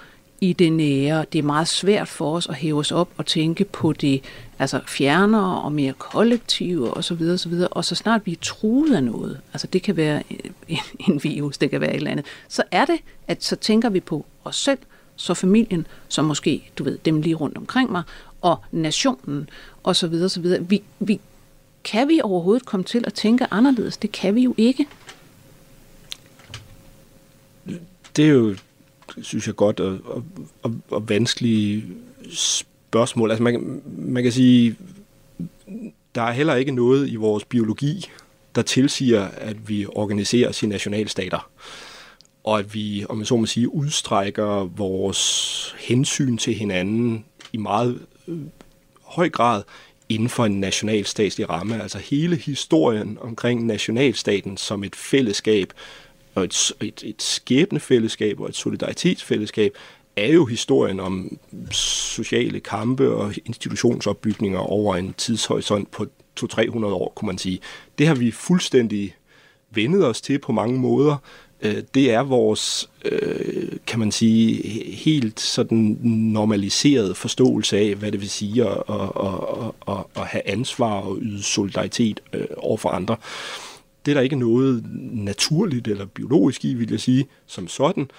i 0.42 0.54
det 0.54 0.74
nære. 0.74 1.26
Det 1.34 1.40
er 1.40 1.44
meget 1.44 1.68
svært 1.68 2.08
for 2.08 2.36
os 2.36 2.48
at 2.48 2.56
hæve 2.56 2.80
os 2.80 2.92
op 2.92 3.10
og 3.18 3.26
tænke 3.26 3.66
på 3.66 3.94
det 3.94 4.24
altså 4.60 4.80
fjernere 4.88 5.62
og 5.62 5.72
mere 5.72 5.94
kollektive 5.94 6.98
osv. 6.98 7.14
Og, 7.14 7.40
så 7.40 7.50
videre, 7.50 7.68
og 7.68 7.86
så 7.86 7.96
snart 7.96 8.22
vi 8.26 8.32
er 8.32 8.38
truet 8.42 8.96
af 8.96 9.04
noget, 9.04 9.42
altså 9.54 9.68
det 9.68 9.82
kan 9.82 9.98
være 9.98 10.24
en 11.08 11.24
virus, 11.24 11.58
det 11.58 11.70
kan 11.70 11.82
være 11.82 11.90
et 11.90 11.96
eller 11.96 12.12
andet, 12.12 12.26
så 12.48 12.64
er 12.72 12.86
det, 12.86 13.00
at 13.28 13.44
så 13.44 13.56
tænker 13.56 13.90
vi 13.90 14.00
på 14.00 14.26
os 14.44 14.56
selv, 14.56 14.80
så 15.16 15.34
familien, 15.34 15.88
så 16.08 16.22
måske, 16.22 16.70
du 16.78 16.84
ved, 16.84 16.98
dem 17.06 17.22
lige 17.22 17.36
rundt 17.36 17.58
omkring 17.58 17.92
mig, 17.92 18.04
og 18.42 18.58
nationen, 18.72 19.50
og 19.84 19.96
så 19.96 20.08
videre, 20.08 20.30
så 20.30 20.42
videre. 20.42 20.70
Vi, 20.70 20.84
vi, 21.00 21.20
kan 21.84 22.08
vi 22.08 22.22
overhovedet 22.24 22.66
komme 22.66 22.84
til 22.84 23.04
at 23.08 23.14
tænke 23.14 23.48
anderledes? 23.52 23.98
Det 23.98 24.12
kan 24.12 24.36
vi 24.36 24.42
jo 24.42 24.54
ikke. 24.58 24.88
Det 28.16 28.26
er 28.26 28.30
jo 28.30 28.56
synes 29.22 29.48
jeg 29.48 29.56
godt, 29.56 29.80
og, 29.80 29.98
og, 30.06 30.24
og, 30.64 30.76
og 30.90 31.10
vanskelige 31.10 31.86
spørgsmål. 32.30 33.32
Altså 33.32 33.44
man, 33.44 33.82
man 33.98 34.24
kan 34.24 34.32
sige, 34.32 34.76
der 36.16 36.22
er 36.22 36.32
heller 36.32 36.56
ikke 36.56 36.72
noget 36.72 37.10
i 37.10 37.16
vores 37.16 37.46
biologi, 37.46 38.06
der 38.56 38.62
tilsiger, 38.62 39.24
at 39.24 39.70
vi 39.70 39.86
organiserer 39.86 40.50
os 40.50 40.64
i 40.64 40.68
nationalstater. 40.68 41.50
Og 42.44 42.60
at 42.60 42.74
vi, 42.74 43.06
om 43.10 43.18
man 43.18 43.26
så 43.26 43.36
må 43.36 43.46
sige, 43.46 43.74
udstrækker 43.74 44.64
vores 44.64 45.76
hensyn 45.80 46.38
til 46.38 46.54
hinanden 46.54 47.26
i 47.54 47.58
meget 47.58 48.00
øh, 48.28 48.38
høj 49.04 49.30
grad 49.30 49.64
inden 50.10 50.30
for 50.30 50.46
en 50.46 50.60
nationalstatslig 50.60 51.50
ramme. 51.50 51.82
Altså 51.82 51.98
hele 51.98 52.36
historien 52.36 53.18
omkring 53.22 53.66
nationalstaten 53.66 54.58
som 54.58 54.84
et 54.84 54.96
fællesskab, 54.96 55.74
og 56.40 56.46
et, 56.46 56.72
et, 56.82 57.04
et 57.06 57.22
skæbnefællesskab 57.22 58.40
og 58.40 58.50
et 58.50 58.56
solidaritetsfællesskab, 58.56 59.72
er 60.16 60.28
jo 60.34 60.46
historien 60.46 61.00
om 61.00 61.38
sociale 61.72 62.60
kampe 62.60 63.10
og 63.10 63.34
institutionsopbygninger 63.46 64.60
over 64.60 64.96
en 64.96 65.14
tidshorisont 65.18 65.92
på 65.92 66.06
200-300 66.40 66.86
år, 66.86 67.14
kunne 67.16 67.28
man 67.28 67.38
sige. 67.38 67.60
Det 67.98 68.08
har 68.08 68.16
vi 68.16 68.32
fuldstændig 68.32 69.16
vendet 69.72 70.06
os 70.06 70.22
til 70.22 70.40
på 70.40 70.52
mange 70.52 70.80
måder. 70.80 71.18
Øh, 71.62 71.84
det 71.94 72.12
er 72.12 72.24
vores, 72.24 72.90
øh, 73.06 73.72
kan 73.88 74.00
man 74.00 74.12
sige, 74.12 74.68
helt 74.92 75.40
sådan 75.40 75.98
normaliseret 76.04 77.18
forståelse 77.18 77.78
af, 77.78 77.96
hvad 77.96 78.12
det 78.12 78.22
vil 78.22 78.30
sige 78.30 78.68
at, 78.68 78.84
at, 78.90 79.12
at, 79.20 79.72
at, 79.88 80.04
at 80.16 80.28
have 80.28 80.48
ansvar 80.48 80.94
og 80.94 81.18
yde 81.22 81.44
solidaritet 81.44 82.20
øh, 82.34 82.46
over 82.58 82.78
for 82.78 82.90
andre. 82.90 83.16
Det 84.06 84.12
er 84.12 84.16
der 84.16 84.22
ikke 84.22 84.36
noget 84.36 84.84
naturligt 85.12 85.88
eller 85.88 86.06
biologisk 86.06 86.66
i, 86.66 86.74
vil 86.74 86.92
jeg 86.92 87.00
sige, 87.00 87.28
som 87.46 87.68
sådan. 87.68 88.12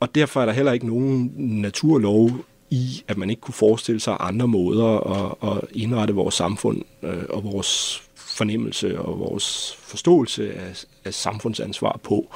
Og 0.00 0.14
derfor 0.14 0.40
er 0.40 0.46
der 0.46 0.52
heller 0.52 0.72
ikke 0.72 0.86
nogen 0.86 1.32
naturlov 1.36 2.30
i, 2.70 3.04
at 3.08 3.18
man 3.18 3.30
ikke 3.30 3.40
kunne 3.40 3.54
forestille 3.54 4.00
sig 4.00 4.16
andre 4.20 4.48
måder 4.48 4.86
at, 4.86 5.52
at 5.52 5.64
indrette 5.72 6.14
vores 6.14 6.34
samfund 6.34 6.82
øh, 7.02 7.24
og 7.28 7.44
vores 7.44 8.02
fornemmelse 8.14 9.00
og 9.00 9.18
vores 9.18 9.76
forståelse 9.78 10.54
af, 10.54 10.84
af 11.04 11.14
samfundsansvar 11.14 12.00
på. 12.02 12.34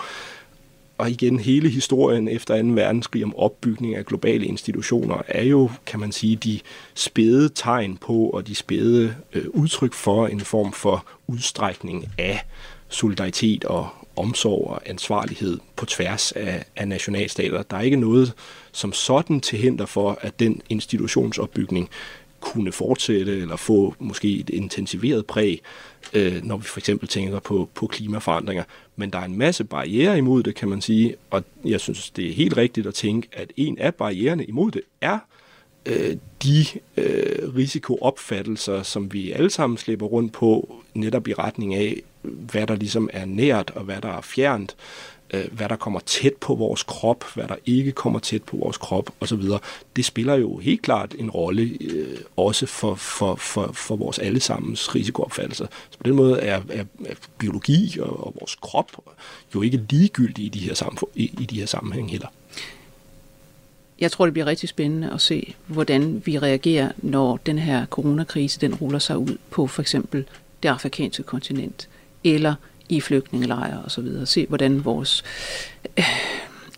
Og 1.02 1.10
igen, 1.10 1.38
hele 1.38 1.68
historien 1.68 2.28
efter 2.28 2.62
2. 2.62 2.68
verdenskrig 2.68 3.24
om 3.24 3.36
opbygning 3.36 3.96
af 3.96 4.06
globale 4.06 4.46
institutioner 4.46 5.22
er 5.28 5.42
jo, 5.42 5.70
kan 5.86 6.00
man 6.00 6.12
sige, 6.12 6.36
de 6.36 6.60
spæde 6.94 7.48
tegn 7.54 7.96
på 7.96 8.12
og 8.14 8.46
de 8.46 8.54
spæde 8.54 9.14
øh, 9.32 9.44
udtryk 9.48 9.92
for 9.92 10.26
en 10.26 10.40
form 10.40 10.72
for 10.72 11.06
udstrækning 11.26 12.08
af 12.18 12.44
solidaritet 12.88 13.64
og 13.64 13.88
omsorg 14.16 14.66
og 14.66 14.82
ansvarlighed 14.86 15.58
på 15.76 15.86
tværs 15.86 16.32
af, 16.32 16.64
af 16.76 16.88
nationalstater. 16.88 17.62
Der 17.62 17.76
er 17.76 17.80
ikke 17.82 17.96
noget 17.96 18.32
som 18.72 18.92
sådan 18.92 19.40
til 19.40 19.58
hinder 19.58 19.86
for, 19.86 20.18
at 20.20 20.40
den 20.40 20.62
institutionsopbygning 20.68 21.90
kunne 22.40 22.72
fortsætte 22.72 23.40
eller 23.40 23.56
få 23.56 23.94
måske 23.98 24.36
et 24.36 24.50
intensiveret 24.50 25.26
præg, 25.26 25.62
øh, 26.12 26.44
når 26.44 26.56
vi 26.56 26.64
for 26.64 26.80
eksempel 26.80 27.08
tænker 27.08 27.38
på, 27.38 27.68
på 27.74 27.86
klimaforandringer. 27.86 28.64
Men 28.96 29.10
der 29.10 29.18
er 29.18 29.24
en 29.24 29.38
masse 29.38 29.64
barriere 29.64 30.18
imod 30.18 30.42
det, 30.42 30.54
kan 30.54 30.68
man 30.68 30.80
sige, 30.80 31.16
og 31.30 31.44
jeg 31.64 31.80
synes, 31.80 32.10
det 32.10 32.28
er 32.28 32.32
helt 32.32 32.56
rigtigt 32.56 32.86
at 32.86 32.94
tænke, 32.94 33.28
at 33.32 33.52
en 33.56 33.78
af 33.78 33.94
barriererne 33.94 34.44
imod 34.44 34.70
det 34.70 34.82
er 35.00 35.18
øh, 35.86 36.16
de 36.42 36.64
øh, 36.96 37.54
risikoopfattelser, 37.56 38.82
som 38.82 39.12
vi 39.12 39.32
alle 39.32 39.50
sammen 39.50 39.76
slipper 39.76 40.06
rundt 40.06 40.32
på, 40.32 40.82
netop 40.94 41.28
i 41.28 41.34
retning 41.34 41.74
af, 41.74 42.02
hvad 42.22 42.66
der 42.66 42.74
ligesom 42.74 43.10
er 43.12 43.24
nært 43.24 43.70
og 43.70 43.84
hvad 43.84 44.00
der 44.00 44.08
er 44.08 44.20
fjernt 44.20 44.76
øh, 44.78 45.11
Øh, 45.32 45.52
hvad 45.52 45.68
der 45.68 45.76
kommer 45.76 46.00
tæt 46.00 46.34
på 46.40 46.54
vores 46.54 46.82
krop, 46.82 47.24
hvad 47.34 47.48
der 47.48 47.56
ikke 47.66 47.92
kommer 47.92 48.18
tæt 48.18 48.42
på 48.42 48.56
vores 48.56 48.76
krop 48.76 49.10
osv., 49.20 49.42
det 49.96 50.04
spiller 50.04 50.34
jo 50.34 50.58
helt 50.58 50.82
klart 50.82 51.14
en 51.18 51.30
rolle 51.30 51.62
øh, 51.80 52.18
også 52.36 52.66
for, 52.66 52.94
for, 52.94 53.34
for, 53.34 53.70
for 53.72 53.96
vores 53.96 54.18
allesammens 54.18 54.94
risikoopfattelser. 54.94 55.66
Så 55.90 55.98
på 55.98 56.02
den 56.02 56.14
måde 56.14 56.40
er, 56.40 56.60
er, 56.68 56.84
er 57.04 57.14
biologi 57.38 57.98
og, 58.00 58.26
og 58.26 58.34
vores 58.40 58.54
krop 58.54 58.90
jo 59.54 59.62
ikke 59.62 59.80
ligegyldige 59.90 60.46
i 60.46 60.48
de 60.48 60.58
her, 60.58 60.74
samfund, 60.74 61.10
i, 61.14 61.24
i 61.40 61.44
de 61.44 61.58
her 61.58 61.66
sammenhæng 61.66 62.10
heller. 62.10 62.28
Jeg 64.00 64.12
tror, 64.12 64.26
det 64.26 64.32
bliver 64.32 64.46
rigtig 64.46 64.68
spændende 64.68 65.10
at 65.12 65.20
se, 65.20 65.54
hvordan 65.66 66.22
vi 66.24 66.38
reagerer, 66.38 66.92
når 66.96 67.36
den 67.36 67.58
her 67.58 67.86
coronakrise 67.86 68.60
den 68.60 68.74
ruller 68.74 68.98
sig 68.98 69.18
ud 69.18 69.36
på 69.50 69.66
for 69.66 69.82
eksempel 69.82 70.24
det 70.62 70.68
afrikanske 70.68 71.22
kontinent, 71.22 71.88
eller 72.24 72.54
i 72.92 73.00
flygtningelejre 73.00 73.82
osv. 73.84 74.26
Se, 74.26 74.46
hvordan 74.46 74.84
vores 74.84 75.24
øh, 75.98 76.04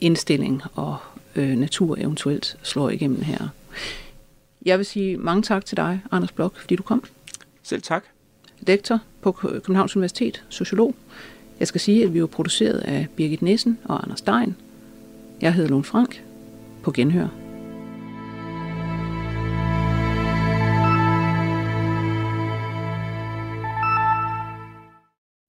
indstilling 0.01 0.63
og 0.75 0.97
øh, 1.37 1.57
natur 1.57 1.97
eventuelt 1.99 2.57
slår 2.63 2.91
igennem 2.91 3.23
her. 3.23 3.49
Jeg 4.65 4.79
vil 4.79 4.87
sige 4.87 5.17
mange 5.17 5.43
tak 5.43 5.65
til 5.65 5.77
dig, 5.77 6.01
Anders 6.11 6.33
Blok, 6.33 6.61
fordi 6.61 6.77
du 6.77 6.83
kom. 6.83 7.05
Selv 7.63 7.83
tak. 7.83 8.05
Lektor 8.61 8.99
på 9.23 9.33
Københavns 9.33 9.97
Universitet, 9.97 10.45
sociolog. 10.49 10.95
Jeg 11.61 11.69
skal 11.69 11.81
sige, 11.81 12.05
at 12.05 12.15
vi 12.15 12.21
var 12.21 12.27
produceret 12.27 12.79
af 12.79 13.07
Birgit 13.17 13.43
Nissen 13.43 13.79
og 13.85 14.03
Anders 14.03 14.19
Stein. 14.19 14.57
Jeg 15.41 15.55
hedder 15.55 15.71
Lone 15.71 15.85
Frank. 15.85 16.23
På 16.83 16.93
genhør. 16.93 17.44